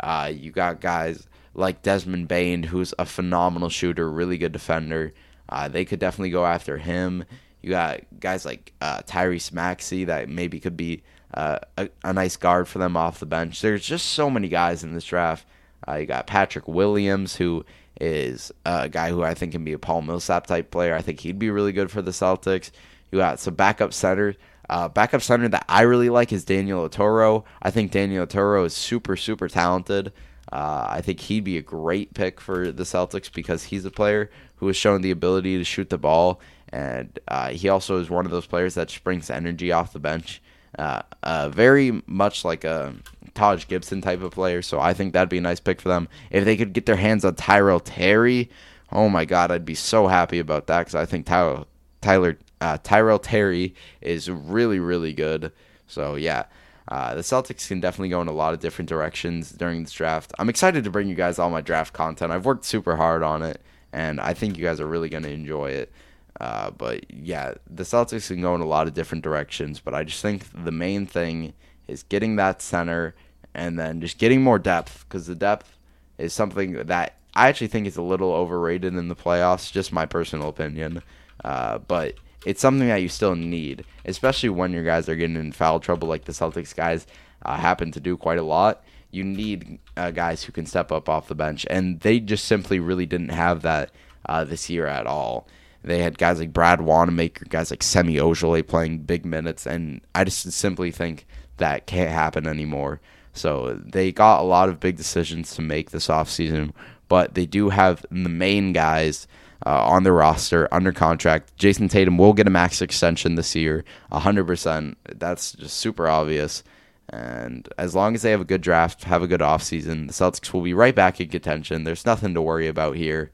[0.00, 5.12] Uh, you got guys like Desmond Bane, who's a phenomenal shooter, really good defender.
[5.48, 7.24] Uh, they could definitely go after him.
[7.62, 11.02] You got guys like uh, Tyrese Maxey that maybe could be
[11.34, 13.60] uh, a, a, nice guard for them off the bench.
[13.60, 15.46] There's just so many guys in this draft.
[15.86, 17.64] Uh, you got Patrick Williams, who
[18.00, 20.94] is a guy who I think can be a Paul Millsap type player.
[20.94, 22.70] I think he'd be really good for the Celtics.
[23.10, 24.36] You got some backup center.
[24.68, 27.44] Uh, backup center that I really like is Daniel Oturu.
[27.62, 30.12] I think Daniel Oturu is super, super talented.
[30.52, 34.30] Uh, I think he'd be a great pick for the Celtics because he's a player
[34.56, 36.40] who has shown the ability to shoot the ball,
[36.70, 40.42] and uh, he also is one of those players that springs energy off the bench.
[40.78, 42.94] Uh, uh, very much like a
[43.34, 46.08] Taj Gibson type of player, so I think that'd be a nice pick for them.
[46.30, 48.50] If they could get their hands on Tyrell Terry,
[48.92, 51.64] oh my God, I'd be so happy about that because I think Tyler,
[52.00, 55.52] Tyler uh, Tyrell Terry is really, really good.
[55.86, 56.44] So yeah,
[56.88, 60.32] uh, the Celtics can definitely go in a lot of different directions during this draft.
[60.38, 62.32] I'm excited to bring you guys all my draft content.
[62.32, 63.60] I've worked super hard on it,
[63.92, 65.92] and I think you guys are really going to enjoy it.
[66.40, 70.04] Uh, but yeah, the Celtics can go in a lot of different directions, but I
[70.04, 71.52] just think the main thing
[71.88, 73.14] is getting that center
[73.54, 75.76] and then just getting more depth because the depth
[76.16, 80.06] is something that I actually think is a little overrated in the playoffs, just my
[80.06, 81.02] personal opinion.
[81.44, 82.14] Uh, but
[82.46, 86.08] it's something that you still need, especially when your guys are getting in foul trouble
[86.08, 87.06] like the Celtics guys
[87.44, 88.84] uh, happen to do quite a lot.
[89.10, 92.78] You need uh, guys who can step up off the bench, and they just simply
[92.78, 93.90] really didn't have that
[94.26, 95.46] uh, this year at all.
[95.82, 100.24] They had guys like Brad Wanamaker, guys like Semi Ojeleye playing big minutes, and I
[100.24, 101.26] just simply think
[101.56, 103.00] that can't happen anymore.
[103.32, 106.72] So they got a lot of big decisions to make this offseason,
[107.08, 109.26] but they do have the main guys
[109.66, 111.56] uh, on the roster under contract.
[111.56, 114.96] Jayson Tatum will get a max extension this year, 100%.
[115.16, 116.62] That's just super obvious.
[117.10, 120.52] And as long as they have a good draft, have a good offseason, the Celtics
[120.52, 121.84] will be right back in contention.
[121.84, 123.30] There's nothing to worry about here.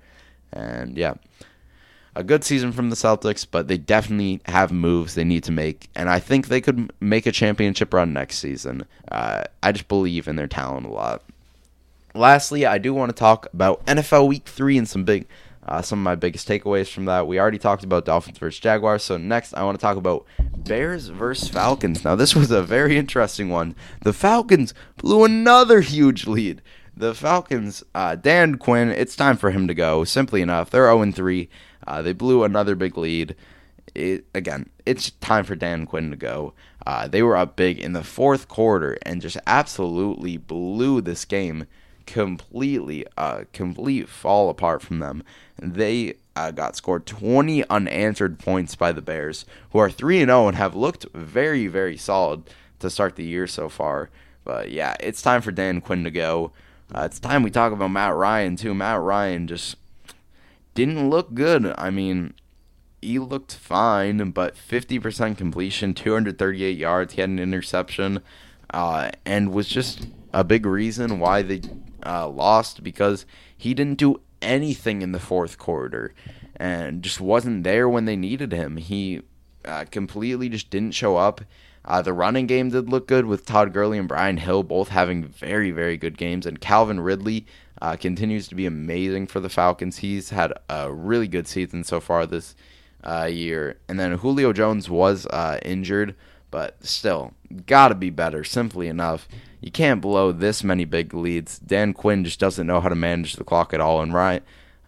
[0.52, 1.14] And yeah,
[2.14, 5.88] a good season from the Celtics, but they definitely have moves they need to make.
[5.96, 8.86] And I think they could make a championship run next season.
[9.10, 11.22] Uh, I just believe in their talent a lot.
[12.14, 15.26] Lastly, I do want to talk about NFL Week 3 and some big
[15.66, 17.26] uh, some of my biggest takeaways from that.
[17.26, 19.02] We already talked about Dolphins versus Jaguars.
[19.02, 22.04] So next, I want to talk about Bears versus Falcons.
[22.04, 23.74] Now, this was a very interesting one.
[24.02, 26.62] The Falcons blew another huge lead.
[26.96, 30.04] The Falcons, uh, Dan Quinn, it's time for him to go.
[30.04, 31.48] Simply enough, they're 0 3.
[31.86, 33.34] Uh, they blew another big lead.
[33.94, 36.54] It, again, it's time for Dan Quinn to go.
[36.86, 41.66] Uh, they were up big in the fourth quarter and just absolutely blew this game
[42.06, 45.22] completely, uh, complete fall apart from them.
[45.58, 50.48] They uh, got scored 20 unanswered points by the Bears, who are 3 and 0
[50.48, 52.42] and have looked very, very solid
[52.80, 54.10] to start the year so far.
[54.44, 56.52] But yeah, it's time for Dan Quinn to go.
[56.94, 58.74] Uh, it's time we talk about Matt Ryan, too.
[58.74, 59.76] Matt Ryan just
[60.74, 61.72] didn't look good.
[61.78, 62.34] I mean,
[63.00, 67.14] he looked fine, but 50% completion, 238 yards.
[67.14, 68.20] He had an interception,
[68.70, 71.62] uh, and was just a big reason why they
[72.04, 73.26] uh, lost because
[73.56, 76.12] he didn't do anything in the fourth quarter
[76.56, 78.76] and just wasn't there when they needed him.
[78.76, 79.22] He
[79.64, 81.40] uh, completely just didn't show up.
[81.84, 85.24] Uh, the running game did look good with Todd Gurley and Brian Hill both having
[85.24, 86.46] very, very good games.
[86.46, 87.46] And Calvin Ridley
[87.82, 89.98] uh, continues to be amazing for the Falcons.
[89.98, 92.54] He's had a really good season so far this
[93.02, 93.78] uh, year.
[93.88, 96.14] And then Julio Jones was uh, injured,
[96.50, 97.34] but still,
[97.66, 99.28] got to be better, simply enough
[99.64, 101.58] you can't blow this many big leads.
[101.58, 104.42] Dan Quinn just doesn't know how to manage the clock at all, and Ryan,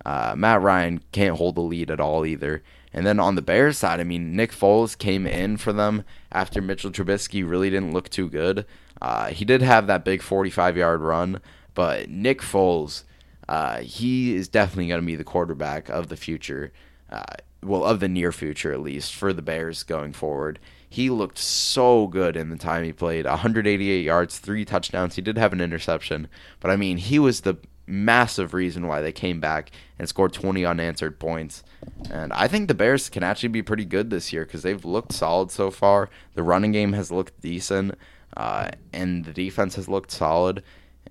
[0.04, 2.62] uh, Matt Ryan can't hold the lead at all either.
[2.92, 6.60] And then on the Bears side, I mean, Nick Foles came in for them after
[6.60, 8.66] Mitchell Trubisky really didn't look too good.
[9.00, 11.40] Uh, he did have that big 45 yard run,
[11.72, 13.04] but Nick Foles,
[13.48, 16.70] uh, he is definitely going to be the quarterback of the future.
[17.08, 17.22] Uh,
[17.62, 20.58] well, of the near future at least, for the Bears going forward.
[20.88, 25.16] He looked so good in the time he played 188 yards, three touchdowns.
[25.16, 26.28] He did have an interception,
[26.60, 30.64] but I mean, he was the massive reason why they came back and scored 20
[30.64, 31.62] unanswered points.
[32.10, 35.12] And I think the Bears can actually be pretty good this year because they've looked
[35.12, 36.10] solid so far.
[36.34, 37.96] The running game has looked decent,
[38.36, 40.62] uh, and the defense has looked solid.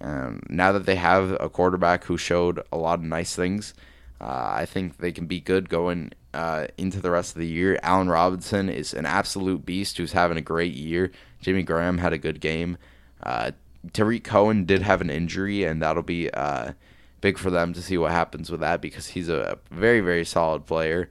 [0.02, 3.74] And now that they have a quarterback who showed a lot of nice things,
[4.22, 7.80] uh, I think they can be good going uh, into the rest of the year.
[7.84, 11.12] Allen Robinson is an absolute beast who's having a great year.
[11.42, 12.78] Jimmy Graham had a good game.
[13.22, 13.52] Uh,
[13.94, 16.74] Tarik Cohen did have an injury, and that'll be uh,
[17.22, 20.66] big for them to see what happens with that because he's a very very solid
[20.66, 21.10] player.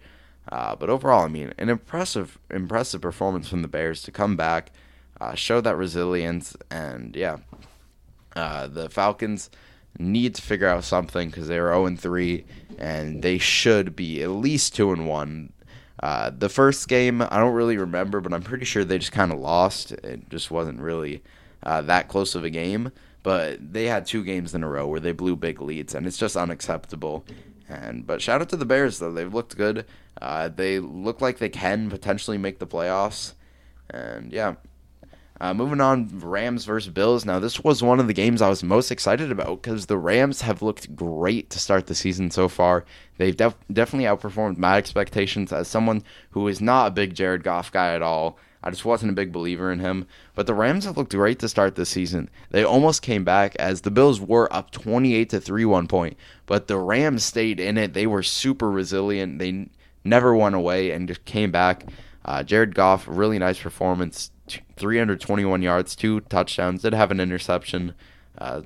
[0.51, 4.73] Uh, but overall, I mean, an impressive impressive performance from the Bears to come back,
[5.21, 7.37] uh, show that resilience, and yeah,
[8.35, 9.51] the Falcons
[9.99, 12.45] need to figure out something because they're 0 3,
[12.79, 15.53] and they should be at least 2 and 1.
[16.03, 19.33] Uh, the first game, I don't really remember, but I'm pretty sure they just kind
[19.33, 19.93] of lost.
[19.93, 21.23] It just wasn't really
[21.63, 22.93] uh, that close of a game.
[23.23, 26.19] But they had two games in a row where they blew big leads, and it's
[26.19, 27.25] just unacceptable.
[27.69, 29.87] And but shout out to the Bears though; they've looked good.
[30.21, 33.33] Uh, they look like they can potentially make the playoffs.
[33.89, 34.57] And yeah,
[35.41, 37.25] uh, moving on, Rams versus Bills.
[37.25, 40.43] Now, this was one of the games I was most excited about because the Rams
[40.43, 42.85] have looked great to start the season so far.
[43.19, 47.73] They've def- definitely outperformed my expectations as someone who is not a big Jared Goff
[47.73, 48.39] guy at all.
[48.63, 50.07] I just wasn't a big believer in him.
[50.35, 52.31] But the Rams have looked great to start the season.
[52.51, 56.17] They almost came back as the Bills were up 28 to 3 one point,
[56.47, 57.93] but the Rams stayed in it.
[57.93, 59.39] They were super resilient.
[59.39, 59.69] They
[60.05, 61.85] never went away and just came back.
[62.25, 64.31] Uh, Jared Goff, really nice performance.
[64.77, 66.83] 321 yards, two touchdowns.
[66.83, 67.95] Did have an interception,
[68.39, 68.63] uh,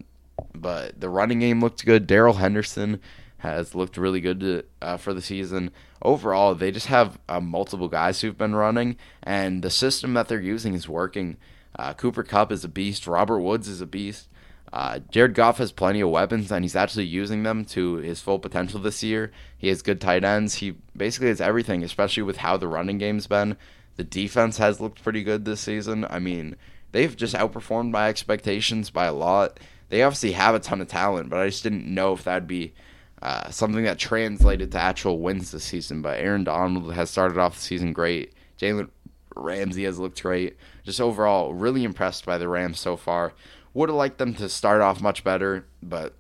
[0.54, 2.06] but the running game looked good.
[2.06, 3.00] Darrell Henderson
[3.38, 5.70] has looked really good to, uh, for the season.
[6.02, 10.40] Overall, they just have uh, multiple guys who've been running, and the system that they're
[10.40, 11.36] using is working.
[11.78, 13.06] Uh, Cooper Kupp is a beast.
[13.06, 14.28] Robert Woods is a beast.
[14.72, 18.38] Uh, Jared Goff has plenty of weapons, and he's actually using them to his full
[18.38, 19.30] potential this year.
[19.56, 20.56] He has good tight ends.
[20.56, 23.56] He basically has everything, especially with how the running game's been.
[23.98, 26.06] The defense has looked pretty good this season.
[26.08, 26.54] I mean,
[26.92, 29.58] they've just outperformed my expectations by a lot.
[29.88, 32.74] They obviously have a ton of talent, but I just didn't know if that'd be
[33.20, 36.00] uh, something that translated to actual wins this season.
[36.00, 38.34] But Aaron Donald has started off the season great.
[38.56, 38.90] Jalen
[39.34, 40.56] Ramsey has looked great.
[40.84, 43.32] Just overall, really impressed by the Rams so far.
[43.74, 46.14] Would have liked them to start off much better, but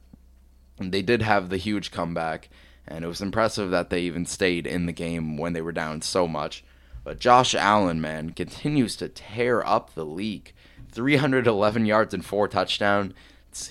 [0.80, 2.48] they did have the huge comeback,
[2.88, 6.02] and it was impressive that they even stayed in the game when they were down
[6.02, 6.64] so much.
[7.08, 10.52] But Josh Allen, man, continues to tear up the league.
[10.92, 13.14] 311 yards and four touchdowns.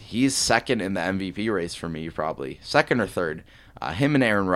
[0.01, 3.43] He's second in the MVP race for me, probably second or third.
[3.79, 4.47] Uh, him and Aaron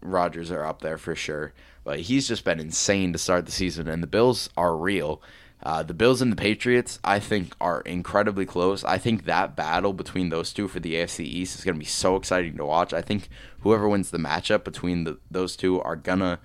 [0.00, 1.52] Rodgers are up there for sure.
[1.84, 5.20] But he's just been insane to start the season, and the Bills are real.
[5.62, 8.82] Uh, the Bills and the Patriots, I think, are incredibly close.
[8.82, 11.84] I think that battle between those two for the AFC East is going to be
[11.84, 12.94] so exciting to watch.
[12.94, 13.28] I think
[13.60, 16.40] whoever wins the matchup between the, those two are gonna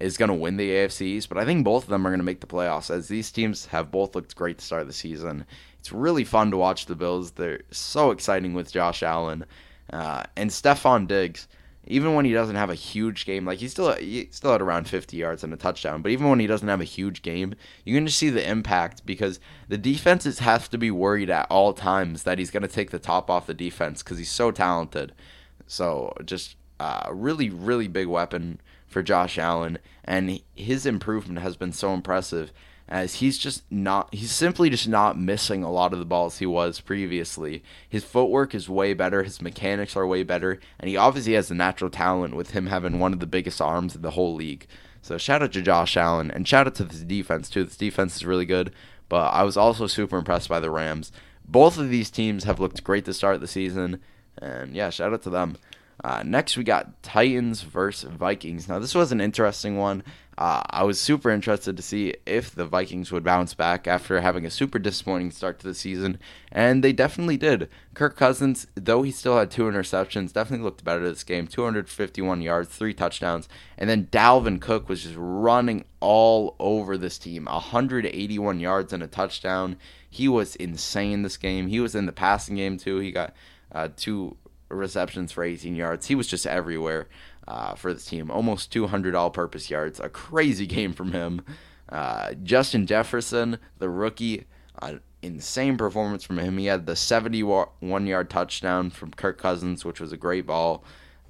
[0.00, 2.24] is going to win the AFCs, but I think both of them are going to
[2.24, 5.44] make the playoffs as these teams have both looked great to start the season.
[5.78, 7.32] It's really fun to watch the Bills.
[7.32, 9.44] They're so exciting with Josh Allen
[9.92, 11.46] uh, and Stefon Diggs.
[11.86, 14.86] Even when he doesn't have a huge game, like he's still he still at around
[14.86, 17.94] 50 yards and a touchdown, but even when he doesn't have a huge game, you
[17.94, 22.22] can just see the impact because the defenses have to be worried at all times
[22.24, 25.12] that he's going to take the top off the defense because he's so talented.
[25.66, 28.60] So just a uh, really really big weapon
[28.90, 32.52] for Josh Allen, and his improvement has been so impressive
[32.90, 36.46] as he's just not he's simply just not missing a lot of the balls he
[36.46, 37.62] was previously.
[37.88, 41.54] His footwork is way better, his mechanics are way better, and he obviously has the
[41.54, 44.66] natural talent with him having one of the biggest arms in the whole league.
[45.02, 47.64] So shout out to Josh Allen and shout out to this defense too.
[47.64, 48.72] This defense is really good,
[49.08, 51.12] but I was also super impressed by the Rams.
[51.46, 54.00] Both of these teams have looked great to start the season,
[54.38, 55.56] and yeah, shout out to them.
[56.02, 58.68] Uh, next, we got Titans versus Vikings.
[58.68, 60.02] Now, this was an interesting one.
[60.38, 64.46] Uh, I was super interested to see if the Vikings would bounce back after having
[64.46, 66.18] a super disappointing start to the season,
[66.50, 67.68] and they definitely did.
[67.92, 72.70] Kirk Cousins, though he still had two interceptions, definitely looked better this game 251 yards,
[72.70, 78.94] three touchdowns, and then Dalvin Cook was just running all over this team 181 yards
[78.94, 79.76] and a touchdown.
[80.08, 81.66] He was insane this game.
[81.68, 82.98] He was in the passing game too.
[83.00, 83.34] He got
[83.72, 84.38] uh, two
[84.70, 86.06] receptions for 18 yards.
[86.06, 87.08] He was just everywhere
[87.46, 88.30] uh, for the team.
[88.30, 90.00] Almost 200 all purpose yards.
[90.00, 91.42] A crazy game from him.
[91.88, 94.46] Uh, Justin Jefferson, the rookie,
[94.80, 96.56] uh, insane performance from him.
[96.56, 100.84] He had the 71 yard touchdown from Kirk Cousins, which was a great ball.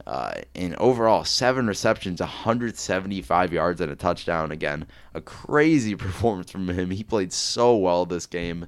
[0.06, 4.50] Uh, in overall, seven receptions, 175 yards, and a touchdown.
[4.50, 6.90] Again, a crazy performance from him.
[6.90, 8.66] He played so well this game.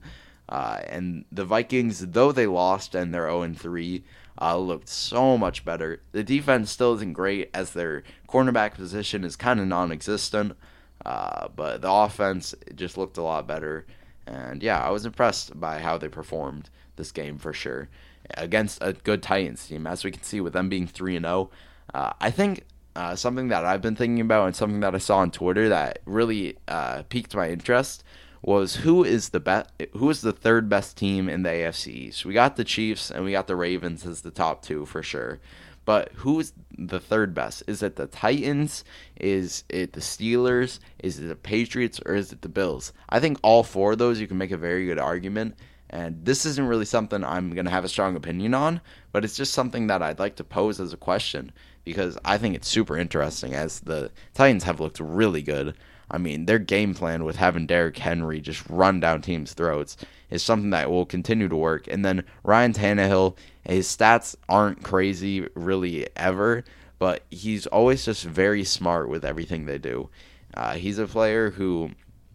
[0.49, 4.05] Uh, and the Vikings, though they lost and they're 0 3,
[4.41, 6.01] uh, looked so much better.
[6.13, 10.57] The defense still isn't great as their cornerback position is kind of non-existent,
[11.05, 13.87] uh, but the offense just looked a lot better.
[14.27, 17.89] And yeah, I was impressed by how they performed this game for sure
[18.35, 21.51] against a good Titans team, as we can see with them being three and zero.
[21.95, 21.99] Oh.
[21.99, 22.65] Uh, I think
[22.97, 25.99] uh, something that I've been thinking about and something that I saw on Twitter that
[26.07, 28.05] really uh, piqued my interest
[28.43, 32.25] was who is the best who is the third best team in the AFC East.
[32.25, 35.41] We got the Chiefs and we got the Ravens as the top two for sure.
[35.85, 37.65] But who's the third best?
[37.67, 38.85] Is it the Titans?
[39.17, 40.79] Is it the Steelers?
[41.01, 42.93] Is it the Patriots or is it the Bills?
[43.09, 45.57] I think all four of those you can make a very good argument.
[45.91, 48.81] And this isn't really something I'm going to have a strong opinion on,
[49.13, 51.53] but it's just something that I'd like to pose as a question
[51.85, 55.77] because I think it's super interesting as the Titans have looked really good.
[56.13, 59.97] I mean, their game plan with having Derrick Henry just run down teams' throats
[60.31, 61.89] is something that will continue to work.
[61.89, 66.65] And then Ryan Tannehill, his stats aren't crazy really ever,
[66.99, 70.11] but he's always just very smart with everything they do.
[70.55, 71.91] Uh, he's a player who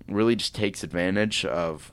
[0.08, 1.92] really just takes advantage of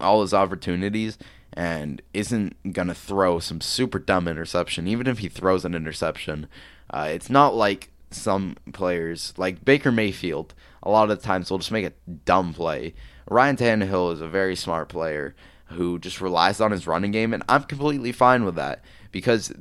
[0.00, 1.18] all his opportunities
[1.52, 4.86] and isn't going to throw some super dumb interception.
[4.86, 6.46] Even if he throws an interception,
[6.90, 10.54] uh, it's not like some players, like Baker Mayfield,
[10.86, 11.92] a lot of the times will just make a
[12.24, 12.94] dumb play.
[13.28, 15.34] Ryan Tannehill is a very smart player
[15.66, 19.52] who just relies on his running game, and I'm completely fine with that because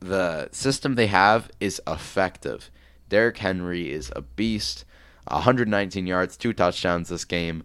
[0.00, 2.70] the system they have is effective.
[3.10, 4.86] Derrick Henry is a beast,
[5.28, 7.64] 119 yards, two touchdowns this game.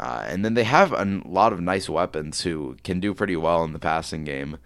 [0.00, 3.64] Uh, and then they have a lot of nice weapons who can do pretty well
[3.64, 4.58] in the passing game.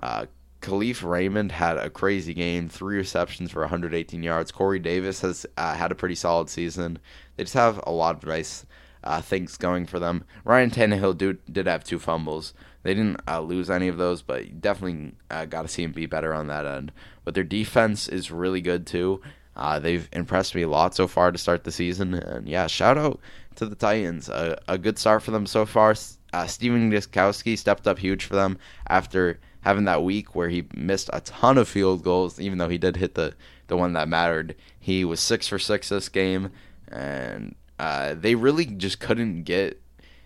[0.00, 0.26] Uh,
[0.64, 4.50] Kalif Raymond had a crazy game, three receptions for 118 yards.
[4.50, 6.98] Corey Davis has uh, had a pretty solid season.
[7.36, 8.66] They just have a lot of nice
[9.02, 10.24] uh, things going for them.
[10.44, 12.54] Ryan Tannehill do, did have two fumbles.
[12.82, 16.06] They didn't uh, lose any of those, but definitely uh, got to see him be
[16.06, 16.92] better on that end.
[17.24, 19.20] But their defense is really good too.
[19.56, 22.98] Uh, they've impressed me a lot so far to start the season, and yeah, shout
[22.98, 23.20] out
[23.56, 24.28] to the Titans.
[24.28, 25.94] A, good start for them so far.
[26.32, 28.58] Uh, Stephen Gostkowski stepped up huge for them
[28.88, 32.78] after having that week where he missed a ton of field goals, even though he
[32.78, 33.34] did hit the,
[33.68, 34.56] the one that mattered.
[34.80, 36.50] He was six for six this game,
[36.94, 39.80] and uh, they really just couldn't get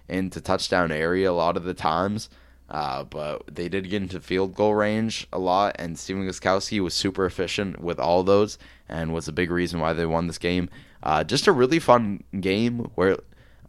[0.09, 2.29] into touchdown area a lot of the times.
[2.71, 6.93] Uh, but they did get into field goal range a lot, and Stephen Gostkowski was
[6.93, 8.59] super efficient with all those,
[8.89, 10.69] and was a big reason why they won this game.
[11.03, 13.17] Uh, just a really fun game where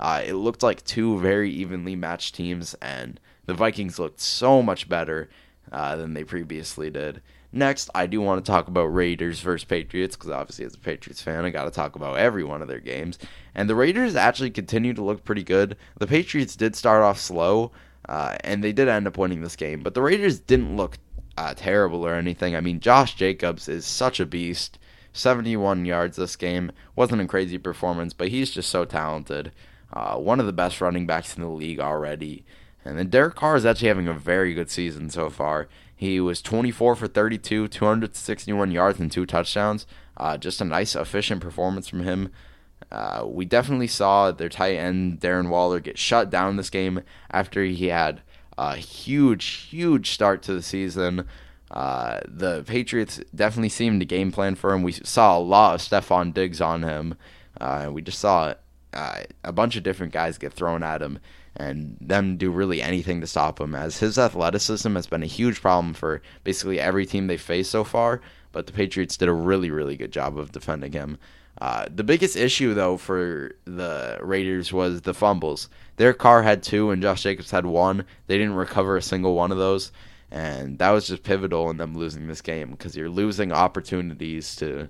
[0.02, 4.90] uh, it looked like two very evenly matched teams, and the Vikings looked so much
[4.90, 5.30] better
[5.72, 7.22] uh, than they previously did.
[7.52, 11.22] Next, I do want to talk about Raiders versus Patriots because obviously, as a Patriots
[11.22, 13.18] fan, I got to talk about every one of their games.
[13.56, 15.76] And the Raiders actually continue to look pretty good.
[15.98, 17.72] The Patriots did start off slow,
[18.08, 19.82] uh, and they did end up winning this game.
[19.82, 21.00] But the Raiders didn't look
[21.38, 22.56] uh, terrible or anything.
[22.56, 24.78] I mean, Josh Jacobs is such a beast.
[25.14, 26.72] 71 yards this game.
[26.96, 29.52] Wasn't a crazy performance, but he's just so talented.
[29.92, 32.46] Uh, one of the best running backs in the league already.
[32.86, 35.68] And then Derek Carr is actually having a very good season so far.
[36.00, 39.86] He was 24 for 32, 261 yards, and two touchdowns.
[40.16, 42.32] Uh, just a nice, efficient performance from him.
[42.90, 47.66] Uh, we definitely saw their tight end Darren Waller get shut down this game after
[47.66, 48.22] he had
[48.58, 51.28] a huge, huge start to the season.
[51.70, 54.84] Uh, the Patriots definitely seemed to game plan for him.
[54.84, 57.16] We saw a lot of Stefon Diggs on him.
[57.60, 58.54] Uh, we just saw
[58.94, 61.20] uh, a bunch of different guys get thrown at him
[61.60, 65.62] and them do really anything to stop him, as his athleticism has been a huge
[65.62, 68.22] problem for basically every team they faced so far.
[68.52, 71.20] But the Patriots did a really, really good job of defending him.
[71.62, 75.70] Uh, the biggest issue, though, for the Raiders was the fumbles.
[75.98, 78.06] Derek Carr had two, and Josh Jacobs had one.
[78.28, 79.92] They didn't recover a single one of those,
[80.32, 84.90] and that was just pivotal in them losing this game because you're losing opportunities to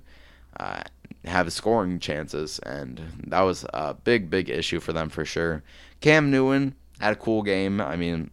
[0.60, 0.82] uh,
[1.24, 5.64] have scoring chances, and that was a big, big issue for them for sure.
[6.00, 7.80] Cam Newton had a cool game.
[7.80, 8.30] I mean,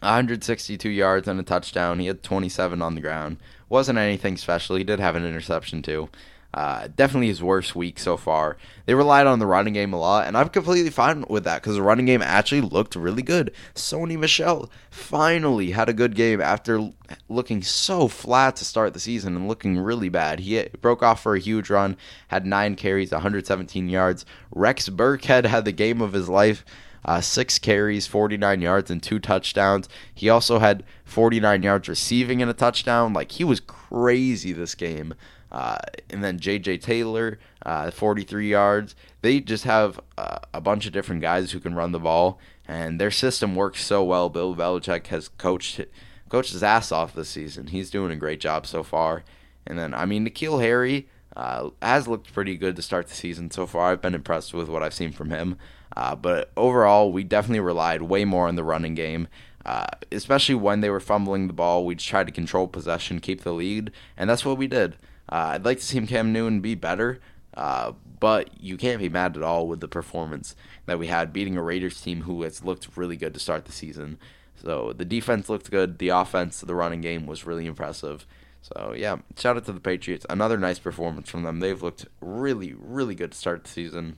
[0.00, 1.98] 162 yards and a touchdown.
[1.98, 3.38] He had 27 on the ground.
[3.68, 4.76] Wasn't anything special.
[4.76, 6.08] He did have an interception too.
[6.54, 8.56] Uh, definitely his worst week so far.
[8.86, 11.76] They relied on the running game a lot, and I'm completely fine with that because
[11.76, 13.52] the running game actually looked really good.
[13.74, 16.90] Sony Michel finally had a good game after
[17.28, 20.40] looking so flat to start the season and looking really bad.
[20.40, 24.24] He broke off for a huge run, had nine carries, 117 yards.
[24.50, 26.64] Rex Burkhead had the game of his life.
[27.04, 29.88] Uh, six carries, 49 yards, and two touchdowns.
[30.12, 33.12] He also had 49 yards receiving and a touchdown.
[33.12, 35.14] Like, he was crazy this game.
[35.50, 35.78] Uh,
[36.10, 36.78] and then J.J.
[36.78, 38.94] Taylor, uh, 43 yards.
[39.22, 43.00] They just have uh, a bunch of different guys who can run the ball, and
[43.00, 44.28] their system works so well.
[44.28, 45.80] Bill Belichick has coached
[46.28, 47.68] coached his ass off this season.
[47.68, 49.24] He's doing a great job so far.
[49.66, 53.50] And then, I mean, N'Keal Harry uh, has looked pretty good to start the season
[53.50, 53.92] so far.
[53.92, 55.56] I've been impressed with what I've seen from him.
[55.96, 59.28] Uh, but overall, we definitely relied way more on the running game.
[59.64, 63.52] Uh, especially when they were fumbling the ball, we tried to control possession, keep the
[63.52, 64.96] lead, and that's what we did.
[65.30, 67.20] Uh, I'd like to see Cam Newton be better.
[67.54, 70.54] Uh, but you can't be mad at all with the performance
[70.86, 73.72] that we had beating a Raiders team who has looked really good to start the
[73.72, 74.18] season.
[74.62, 75.98] So the defense looked good.
[75.98, 78.26] The offense, the running game was really impressive.
[78.62, 80.26] So yeah, shout out to the Patriots.
[80.28, 81.60] Another nice performance from them.
[81.60, 84.16] They've looked really, really good to start the season.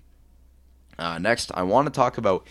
[0.99, 2.47] Uh, next, I want to talk about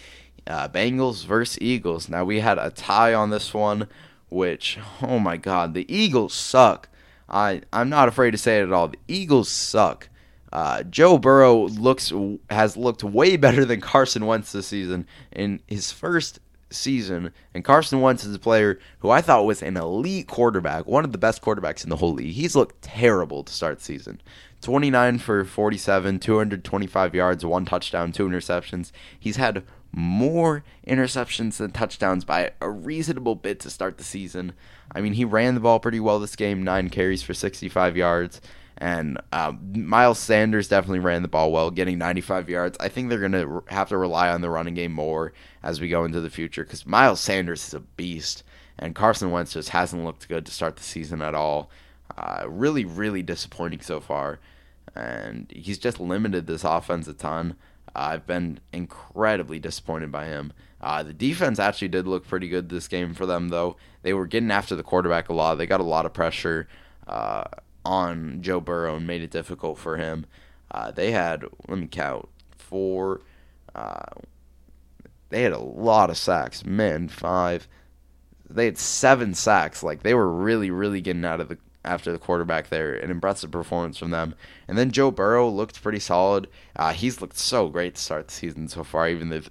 [0.48, 2.10] uh, Bengals versus Eagles.
[2.10, 3.88] Now we had a tie on this one,
[4.30, 6.90] which oh my god, the Eagles suck.
[7.30, 8.90] I I'm not afraid to say it at all.
[8.90, 10.10] The Eagles suck.
[10.52, 12.12] Uh, Joe Burrow looks
[12.50, 15.06] has looked way better than Carson Wentz this season.
[15.32, 16.40] In his first
[16.72, 21.04] season, and Carson Wentz is a player who I thought was an elite quarterback, one
[21.04, 22.34] of the best quarterbacks in the whole league.
[22.34, 24.22] He's looked terrible to start the season.
[24.62, 28.92] 29 for 47, 225 yards, one touchdown, two interceptions.
[29.18, 34.54] He's had more interceptions than touchdowns by a reasonable bit to start the season.
[34.92, 38.42] I mean, he ran the ball pretty well this game, nine carries for 65 yards.
[38.82, 42.78] And uh, Miles Sanders definitely ran the ball well, getting 95 yards.
[42.80, 45.90] I think they're going to have to rely on the running game more as we
[45.90, 48.44] go into the future because Miles Sanders is a beast,
[48.78, 51.70] and Carson Wentz just hasn't looked good to start the season at all.
[52.18, 54.40] Uh, really, really disappointing so far,
[54.96, 57.56] and he's just limited this offense a ton.
[57.96, 60.54] I've been incredibly disappointed by him.
[60.82, 63.76] Uh, the defense actually did look pretty good this game for them, though.
[64.02, 65.56] They were getting after the quarterback a lot.
[65.56, 66.68] They got a lot of pressure.
[67.08, 67.44] Uh,
[67.86, 70.26] on Joe Burrow and made it difficult for him.
[70.72, 72.28] Uh, they had, let me count,
[72.58, 73.22] four.
[73.74, 74.06] Uh,
[75.30, 76.66] they had a lot of sacks.
[76.66, 77.68] Men, five.
[78.50, 79.84] They had seven sacks.
[79.84, 82.94] Like they were really, really getting out of the after the quarterback there.
[82.94, 84.36] An impressive performance from them.
[84.68, 86.48] And then Joe Burrow looked pretty solid.
[86.76, 89.08] Uh, he's looked so great to start the season so far.
[89.10, 89.42] Even though,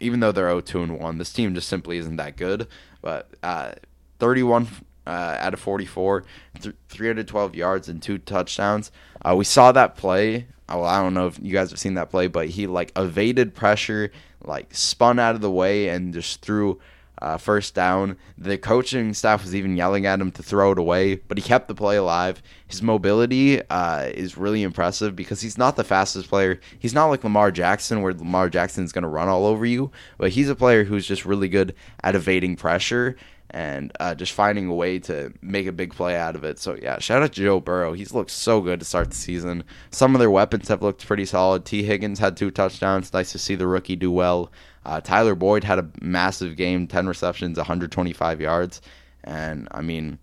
[0.00, 2.68] even though they're 0-2 and one, this team just simply isn't that good.
[3.00, 3.72] But uh,
[4.18, 4.68] 31
[5.06, 6.24] uh, out of 44,
[6.60, 8.92] th- 312 yards and two touchdowns.
[9.24, 10.46] Uh, we saw that play.
[10.68, 12.92] Uh, well, I don't know if you guys have seen that play, but he like
[12.96, 14.12] evaded pressure,
[14.44, 16.80] like spun out of the way and just threw
[17.22, 18.16] uh, first down.
[18.36, 21.68] The coaching staff was even yelling at him to throw it away, but he kept
[21.68, 22.42] the play alive.
[22.66, 26.58] His mobility uh, is really impressive because he's not the fastest player.
[26.80, 29.92] He's not like Lamar Jackson, where Lamar Jackson is going to run all over you,
[30.18, 33.16] but he's a player who's just really good at evading pressure
[33.50, 36.58] and uh, just finding a way to make a big play out of it.
[36.58, 37.92] So yeah, shout out to Joe Burrow.
[37.92, 39.62] He's looked so good to start the season.
[39.90, 41.64] Some of their weapons have looked pretty solid.
[41.64, 43.12] Tee Higgins had two touchdowns.
[43.12, 44.50] Nice to see the rookie do well.
[44.84, 48.80] Uh, Tyler Boyd had a massive game, ten receptions, 125 yards,
[49.24, 50.18] and I mean,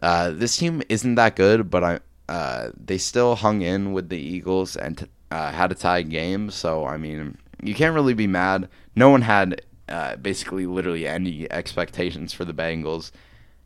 [0.00, 4.18] uh, this team isn't that good, but I uh, they still hung in with the
[4.18, 6.50] Eagles and uh, had a tie game.
[6.50, 8.68] So I mean, you can't really be mad.
[8.94, 13.10] No one had uh, basically literally any expectations for the Bengals.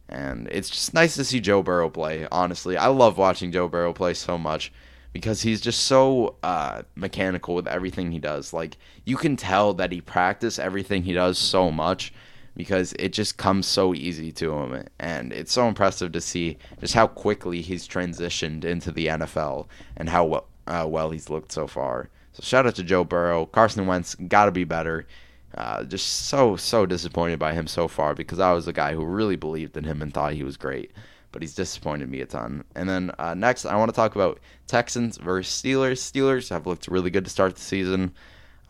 [0.09, 2.77] And it's just nice to see Joe Burrow play, honestly.
[2.77, 4.73] I love watching Joe Burrow play so much
[5.17, 8.53] because he's just so uh, mechanical with everything he does.
[8.53, 12.13] Like, you can tell that he practiced everything he does so much
[12.55, 14.87] because it just comes so easy to him.
[14.99, 20.11] And it's so impressive to see just how quickly he's transitioned into the NFL and
[20.11, 22.11] how well, uh, well he's looked so far.
[22.35, 23.47] So, shout out to Joe Burrow.
[23.47, 25.07] Carson Wentz got to be better.
[25.55, 29.03] Uh, just so so disappointed by him so far because I was a guy who
[29.03, 30.93] really believed in him and thought he was great,
[31.37, 32.65] but he's disappointed me a ton.
[32.75, 35.99] And then uh, next, I want to talk about Texans versus Steelers.
[35.99, 38.15] Steelers have looked really good to start the season,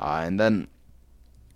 [0.01, 0.67] uh, and then,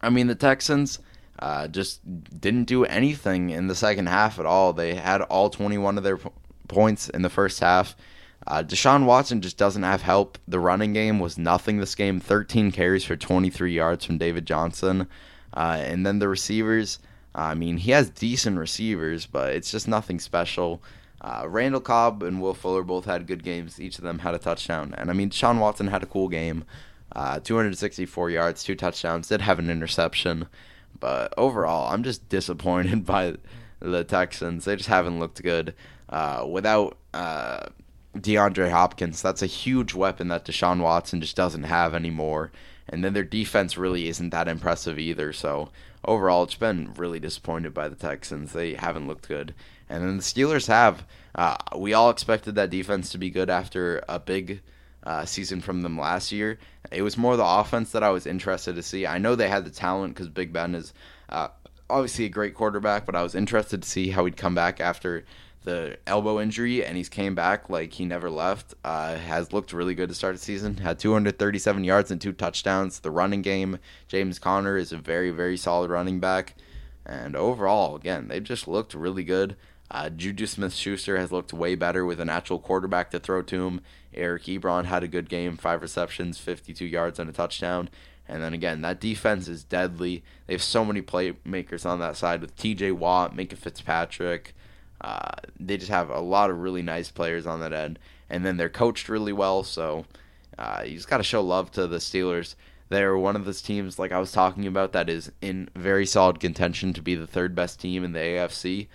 [0.00, 1.00] I mean, the Texans
[1.40, 2.00] uh, just
[2.40, 4.72] didn't do anything in the second half at all.
[4.72, 6.30] They had all 21 of their p-
[6.68, 7.96] points in the first half.
[8.46, 10.38] Uh, Deshaun Watson just doesn't have help.
[10.46, 15.08] The running game was nothing this game 13 carries for 23 yards from David Johnson.
[15.52, 17.00] Uh, and then the receivers,
[17.34, 20.80] I mean, he has decent receivers, but it's just nothing special.
[21.20, 23.80] Uh, Randall Cobb and Will Fuller both had good games.
[23.80, 24.94] Each of them had a touchdown.
[24.96, 26.64] And I mean, Deshaun Watson had a cool game
[27.14, 30.46] uh, 264 yards, two touchdowns, did have an interception.
[30.98, 33.36] But overall, I'm just disappointed by
[33.80, 34.64] the Texans.
[34.64, 35.74] They just haven't looked good.
[36.08, 37.66] Uh, without uh,
[38.16, 39.22] DeAndre Hopkins.
[39.22, 42.50] That's a huge weapon that Deshaun Watson just doesn't have anymore.
[42.88, 45.32] And then their defense really isn't that impressive either.
[45.32, 45.70] So
[46.04, 48.52] overall, it's been really disappointed by the Texans.
[48.52, 49.54] They haven't looked good.
[49.90, 51.04] And then the Steelers have.
[51.34, 54.62] Uh, we all expected that defense to be good after a big
[55.02, 56.58] uh, season from them last year.
[56.90, 59.06] It was more the offense that I was interested to see.
[59.06, 60.94] I know they had the talent because Big Ben is
[61.28, 61.48] uh,
[61.88, 65.24] obviously a great quarterback, but I was interested to see how he'd come back after
[65.64, 68.74] the elbow injury, and he's came back like he never left.
[68.84, 70.78] Uh, has looked really good to start the season.
[70.78, 73.00] Had 237 yards and two touchdowns.
[73.00, 76.54] The running game, James Conner is a very very solid running back,
[77.04, 79.56] and overall, again, they just looked really good.
[79.90, 83.66] Uh, Juju Smith Schuster has looked way better with an actual quarterback to throw to
[83.66, 83.80] him.
[84.14, 87.88] Eric Ebron had a good game, five receptions, 52 yards, and a touchdown.
[88.28, 90.22] And then again, that defense is deadly.
[90.46, 94.54] They have so many playmakers on that side with TJ Watt, Minkah Fitzpatrick.
[95.00, 97.98] Uh, they just have a lot of really nice players on that end.
[98.28, 100.04] And then they're coached really well, so
[100.56, 102.54] uh, you just got to show love to the Steelers.
[102.90, 106.38] They're one of those teams, like I was talking about, that is in very solid
[106.38, 108.86] contention to be the third best team in the AFC.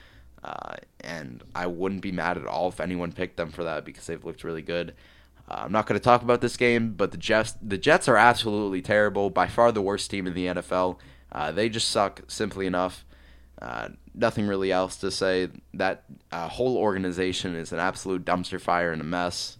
[0.45, 4.05] Uh, and I wouldn't be mad at all if anyone picked them for that because
[4.05, 4.93] they've looked really good.
[5.49, 8.17] Uh, I'm not going to talk about this game, but the Jets the Jets are
[8.17, 9.31] absolutely terrible.
[9.31, 10.99] By far the worst team in the NFL.
[11.31, 13.03] Uh, they just suck, simply enough.
[13.59, 15.49] Uh, nothing really else to say.
[15.73, 19.57] That uh, whole organization is an absolute dumpster fire and a mess.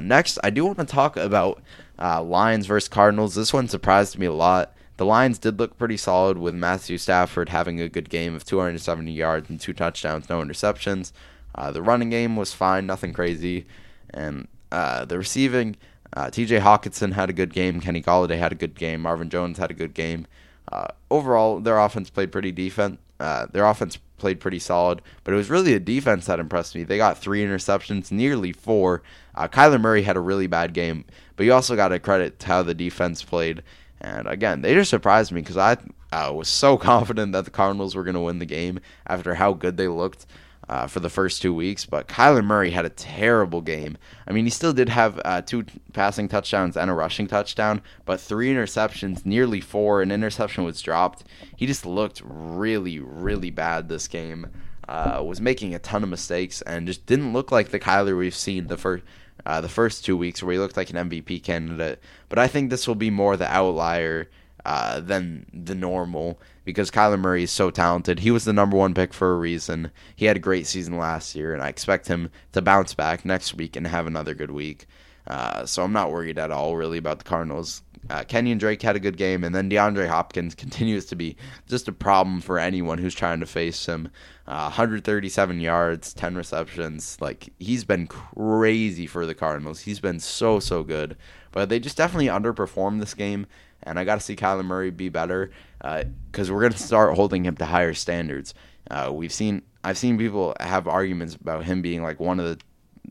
[0.00, 1.60] Next, I do want to talk about
[1.98, 3.34] Lions versus Cardinals.
[3.34, 4.75] This one surprised me a lot.
[4.96, 9.12] The Lions did look pretty solid with Matthew Stafford having a good game of 270
[9.12, 11.12] yards and two touchdowns, no interceptions.
[11.54, 13.66] Uh, the running game was fine, nothing crazy.
[14.10, 15.76] And uh, the receiving,
[16.14, 17.80] uh, TJ Hockenson had a good game.
[17.80, 19.02] Kenny Golladay had a good game.
[19.02, 20.26] Marvin Jones had a good game.
[20.72, 22.98] Uh, overall, their offense played pretty defense.
[23.20, 26.84] Uh, their offense played pretty solid, but it was really the defense that impressed me.
[26.84, 29.02] They got three interceptions, nearly four.
[29.34, 31.04] Uh, Kyler Murray had a really bad game,
[31.36, 33.62] but you also got to credit how the defense played.
[34.06, 35.76] And again, they just surprised me because I
[36.12, 39.52] uh, was so confident that the Cardinals were going to win the game after how
[39.52, 40.26] good they looked
[40.68, 41.84] uh, for the first two weeks.
[41.86, 43.98] But Kyler Murray had a terrible game.
[44.26, 48.20] I mean, he still did have uh, two passing touchdowns and a rushing touchdown, but
[48.20, 50.02] three interceptions, nearly four.
[50.02, 51.24] An interception was dropped.
[51.56, 54.46] He just looked really, really bad this game.
[54.88, 58.36] Uh, was making a ton of mistakes and just didn't look like the Kyler we've
[58.36, 59.02] seen the first
[59.44, 62.00] uh, the first two weeks where he looked like an MVP candidate.
[62.28, 64.28] But I think this will be more the outlier
[64.64, 68.18] uh, than the normal because Kyler Murray is so talented.
[68.18, 69.92] He was the number one pick for a reason.
[70.16, 73.54] He had a great season last year, and I expect him to bounce back next
[73.54, 74.86] week and have another good week.
[75.28, 77.82] Uh, so I'm not worried at all, really, about the Cardinals.
[78.10, 81.36] Uh, Kenyan Drake had a good game, and then DeAndre Hopkins continues to be
[81.68, 84.08] just a problem for anyone who's trying to face him.
[84.48, 87.16] Uh, 137 yards, 10 receptions.
[87.20, 89.80] Like, he's been crazy for the Cardinals.
[89.80, 91.16] He's been so, so good.
[91.52, 93.46] But they just definitely underperformed this game,
[93.82, 97.44] and I got to see Kyler Murray be better because uh, we're to start holding
[97.44, 98.54] him to higher standards.
[98.90, 102.58] Uh, we've seen, I've seen people have arguments about him being like one of the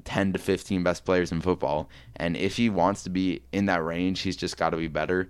[0.04, 1.90] 10 to 15 best players in football.
[2.16, 5.30] And if he wants to be in that range, he's just got to be better.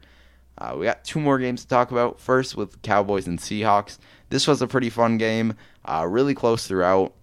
[0.57, 2.19] Uh, we got two more games to talk about.
[2.19, 3.97] First, with Cowboys and Seahawks.
[4.29, 5.55] This was a pretty fun game,
[5.85, 7.13] uh, really close throughout.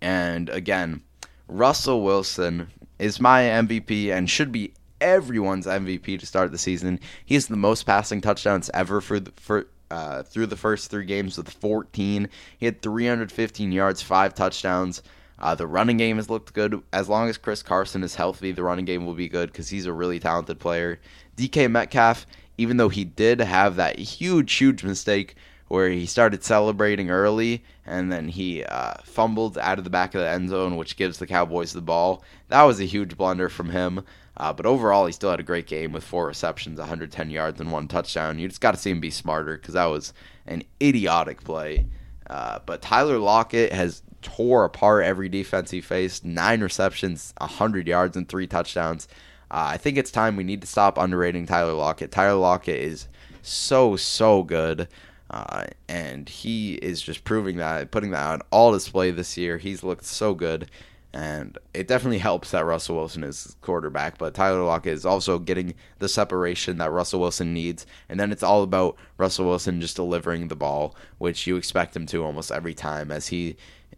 [0.00, 1.02] And again,
[1.48, 7.00] Russell Wilson is my MVP and should be everyone's MVP to start the season.
[7.24, 11.04] He has the most passing touchdowns ever for the, for uh, through the first three
[11.04, 12.28] games with 14.
[12.58, 15.02] He had 315 yards, five touchdowns.
[15.38, 16.82] Uh, the running game has looked good.
[16.92, 19.86] As long as Chris Carson is healthy, the running game will be good because he's
[19.86, 20.98] a really talented player.
[21.36, 25.36] DK Metcalf, even though he did have that huge, huge mistake
[25.68, 30.20] where he started celebrating early and then he uh, fumbled out of the back of
[30.20, 32.22] the end zone, which gives the Cowboys the ball.
[32.48, 34.04] That was a huge blunder from him.
[34.36, 37.72] Uh, but overall, he still had a great game with four receptions, 110 yards, and
[37.72, 38.38] one touchdown.
[38.38, 40.12] You just got to see him be smarter because that was
[40.46, 41.86] an idiotic play.
[42.28, 46.24] Uh, but Tyler Lockett has tore apart every defense he faced.
[46.24, 49.08] Nine receptions, 100 yards, and three touchdowns.
[49.50, 52.10] Uh, I think it's time we need to stop underrating Tyler Lockett.
[52.10, 53.08] Tyler Lockett is
[53.42, 54.88] so, so good.
[55.30, 59.58] Uh, and he is just proving that, putting that on all display this year.
[59.58, 60.70] He's looked so good.
[61.16, 65.72] And it definitely helps that Russell Wilson is quarterback, but Tyler Lockett is also getting
[65.98, 67.86] the separation that Russell Wilson needs.
[68.10, 72.04] And then it's all about Russell Wilson just delivering the ball, which you expect him
[72.08, 73.56] to almost every time, as he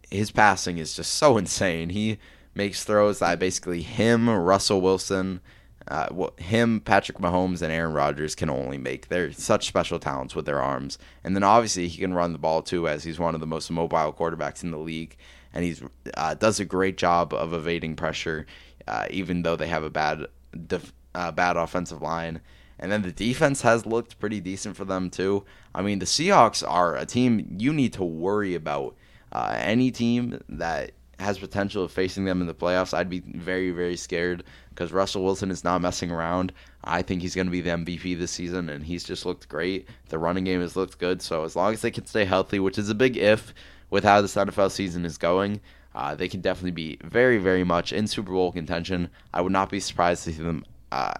[0.09, 1.89] his passing is just so insane.
[1.89, 2.19] He
[2.55, 5.41] makes throws that basically him, Russell Wilson,
[5.89, 9.09] uh, him, Patrick Mahomes, and Aaron Rodgers can only make.
[9.09, 10.97] They're such special talents with their arms.
[11.25, 13.69] And then obviously he can run the ball too, as he's one of the most
[13.69, 15.17] mobile quarterbacks in the league
[15.53, 15.75] and he
[16.15, 18.45] uh, does a great job of evading pressure,
[18.87, 20.27] uh, even though they have a bad
[20.67, 22.41] def- uh, bad offensive line.
[22.79, 25.43] And then the defense has looked pretty decent for them too.
[25.75, 28.95] I mean, the Seahawks are a team you need to worry about.
[29.31, 33.71] Uh, any team that has potential of facing them in the playoffs, I'd be very,
[33.71, 36.53] very scared because Russell Wilson is not messing around.
[36.83, 39.87] I think he's going to be the MVP this season, and he's just looked great.
[40.07, 41.21] The running game has looked good.
[41.21, 43.53] So as long as they can stay healthy, which is a big if,
[43.89, 45.61] with how this NFL season is going,
[45.95, 49.09] uh, they can definitely be very, very much in Super Bowl contention.
[49.33, 51.13] I would not be surprised to see them uh,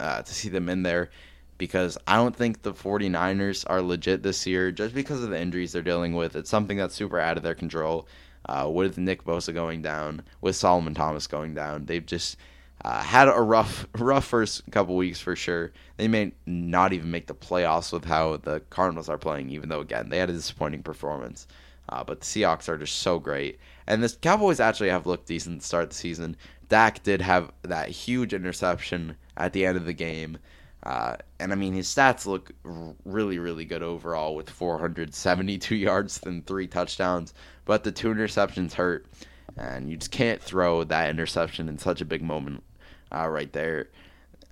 [0.00, 1.10] uh, to see them in there
[1.58, 5.72] because I don't think the 49ers are legit this year just because of the injuries
[5.72, 6.36] they're dealing with.
[6.36, 8.06] It's something that's super out of their control.
[8.48, 11.86] uh, with Nick Bosa going down, with Solomon Thomas going down.
[11.86, 12.36] They've just
[12.84, 15.72] uh, had a rough, rough first couple weeks for sure.
[15.96, 19.80] They may not even make the playoffs with how the Cardinals are playing, even though
[19.80, 21.46] again they had a disappointing performance.
[21.88, 25.60] Uh, but the Seahawks are just so great, and the Cowboys actually have looked decent
[25.60, 26.36] to start the season.
[26.68, 30.38] Dak did have that huge interception at the end of the game.
[30.82, 32.52] Uh, and I mean, his stats look
[33.04, 37.34] really, really good overall with 472 yards and three touchdowns.
[37.64, 39.06] But the two interceptions hurt,
[39.56, 42.62] and you just can't throw that interception in such a big moment
[43.12, 43.88] uh, right there.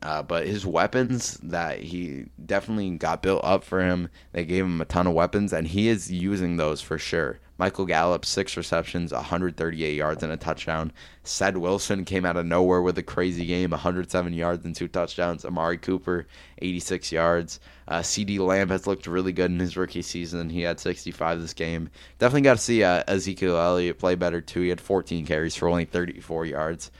[0.05, 4.82] Uh, but his weapons that he definitely got built up for him, they gave him
[4.82, 7.40] a ton of weapons, and he is using those for sure.
[7.56, 10.93] Michael Gallup, six receptions, 138 yards, and a touchdown.
[11.22, 15.44] Ced Wilson came out of nowhere with a crazy game, 107 yards and two touchdowns.
[15.44, 16.26] Amari Cooper,
[16.60, 17.60] 86 yards.
[17.89, 20.51] Uh, CeeDee Lamb has looked really good in his rookie season.
[20.51, 21.89] He had 65 this game.
[22.18, 24.60] Definitely got to see uh, Ezekiel Elliott play better, too.
[24.62, 26.90] He had 14 carries for only 34 yards.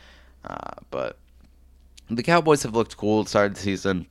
[0.45, 1.19] Uh, but
[2.15, 4.07] the Cowboys have looked cool to start the season.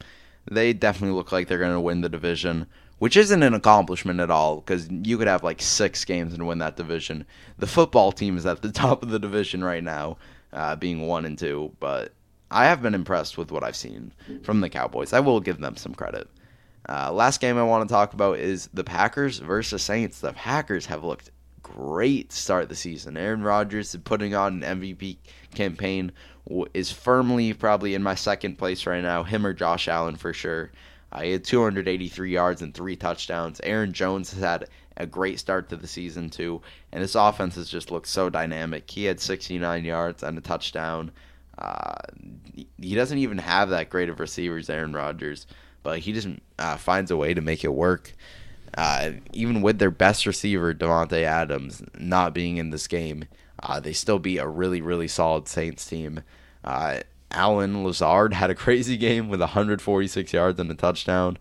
[0.49, 2.67] They definitely look like they're going to win the division
[3.03, 6.59] which isn't an accomplishment at all because you could have like six games and win
[6.59, 7.25] that division.
[7.57, 10.15] The football team is at the top of the division right now,
[10.53, 12.13] uh, being one and two, but
[12.49, 14.13] I have been impressed with what I've seen
[14.43, 15.11] from the Cowboys.
[15.11, 16.29] I will give them some credit.
[16.87, 20.21] Uh, last game I want to talk about is the Packers versus Saints.
[20.21, 21.29] The Packers have looked
[21.61, 23.17] great start the season.
[23.17, 25.17] Aaron Rodgers is putting on an MVP
[25.53, 26.13] campaign
[26.73, 29.23] is firmly probably in my second place right now.
[29.23, 30.71] Him or Josh Allen for sure.
[31.11, 33.61] Uh, he had 283 yards and three touchdowns.
[33.63, 34.67] Aaron Jones has had
[34.97, 36.61] a great start to the season too,
[36.91, 38.89] and his offense has just looked so dynamic.
[38.89, 41.11] He had 69 yards and a touchdown.
[41.57, 41.95] Uh,
[42.79, 45.45] he doesn't even have that great of receivers, Aaron Rodgers,
[45.83, 48.13] but he just uh, finds a way to make it work.
[48.75, 53.25] Uh, even with their best receiver, Davante Adams, not being in this game,
[53.63, 56.21] uh, they still be a really, really solid Saints team.
[56.63, 56.99] Uh,
[57.31, 61.37] Allen Lazard had a crazy game with 146 yards and a touchdown.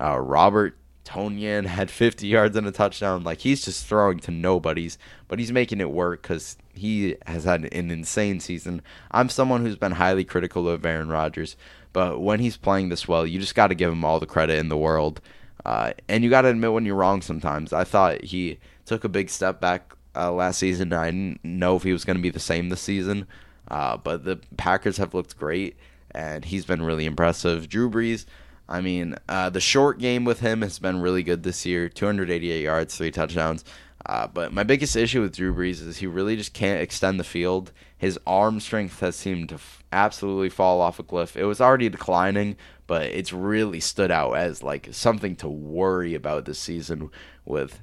[0.00, 3.24] Uh, Robert Tonyan had 50 yards and a touchdown.
[3.24, 4.98] Like he's just throwing to nobodies,
[5.28, 8.80] but he's making it work because he has had an insane season.
[9.10, 11.56] I'm someone who's been highly critical of Aaron Rodgers,
[11.92, 14.58] but when he's playing this well, you just got to give him all the credit
[14.58, 15.20] in the world.
[15.64, 17.72] Uh, and you got to admit when you're wrong sometimes.
[17.72, 20.92] I thought he took a big step back uh, last season.
[20.92, 23.26] I didn't know if he was going to be the same this season,
[23.68, 25.76] uh, but the Packers have looked great,
[26.10, 27.68] and he's been really impressive.
[27.68, 28.26] Drew Brees,
[28.68, 32.62] I mean, uh, the short game with him has been really good this year 288
[32.62, 33.64] yards, three touchdowns.
[34.06, 37.24] Uh, but my biggest issue with Drew Brees is he really just can't extend the
[37.24, 37.72] field.
[37.96, 41.36] His arm strength has seemed to f- absolutely fall off a cliff.
[41.38, 46.44] It was already declining, but it's really stood out as like something to worry about
[46.44, 47.10] this season
[47.46, 47.80] with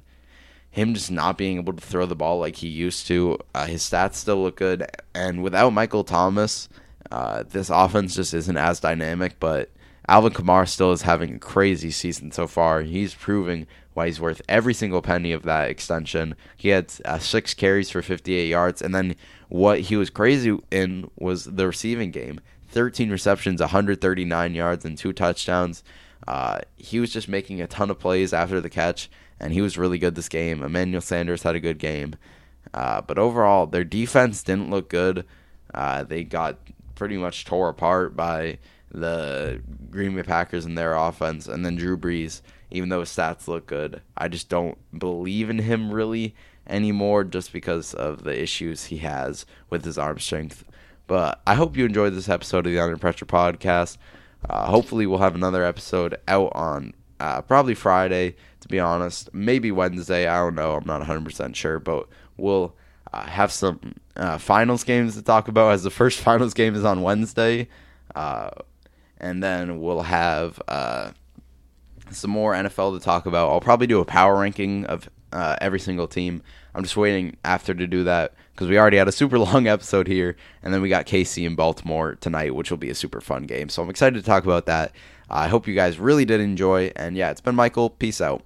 [0.72, 3.38] him just not being able to throw the ball like he used to.
[3.54, 6.68] Uh, his stats still look good, and without Michael Thomas,
[7.10, 9.38] uh, this offense just isn't as dynamic.
[9.38, 9.70] But
[10.08, 12.80] Alvin Kamara still is having a crazy season so far.
[12.80, 16.34] He's proving why he's worth every single penny of that extension.
[16.56, 19.14] He had uh, six carries for 58 yards, and then
[19.50, 22.40] what he was crazy in was the receiving game.
[22.68, 25.84] 13 receptions, 139 yards, and two touchdowns.
[26.26, 29.10] Uh, he was just making a ton of plays after the catch
[29.42, 30.62] and he was really good this game.
[30.62, 32.14] Emmanuel Sanders had a good game,
[32.72, 35.26] uh, but overall their defense didn't look good.
[35.74, 36.58] Uh, they got
[36.94, 38.58] pretty much tore apart by
[38.90, 39.60] the
[39.90, 42.40] Green Bay Packers and their offense, and then Drew Brees.
[42.70, 46.34] Even though his stats look good, I just don't believe in him really
[46.66, 50.64] anymore, just because of the issues he has with his arm strength.
[51.06, 53.98] But I hope you enjoyed this episode of the Under Pressure podcast.
[54.48, 59.32] Uh, hopefully, we'll have another episode out on uh, probably Friday, to be honest.
[59.32, 60.26] Maybe Wednesday.
[60.26, 60.74] I don't know.
[60.74, 62.74] I'm not 100% sure, but we'll
[63.12, 66.84] uh, have some uh, finals games to talk about as the first finals game is
[66.84, 67.68] on Wednesday.
[68.16, 68.50] Uh,
[69.18, 71.12] and then we'll have uh,
[72.10, 73.50] some more NFL to talk about.
[73.50, 76.42] I'll probably do a power ranking of uh, every single team.
[76.74, 80.08] I'm just waiting after to do that because we already had a super long episode
[80.08, 80.34] here,
[80.64, 83.68] and then we got KC in Baltimore tonight, which will be a super fun game.
[83.68, 84.92] So I'm excited to talk about that.
[85.32, 86.92] I hope you guys really did enjoy.
[86.94, 87.90] And yeah, it's been Michael.
[87.90, 88.42] Peace out.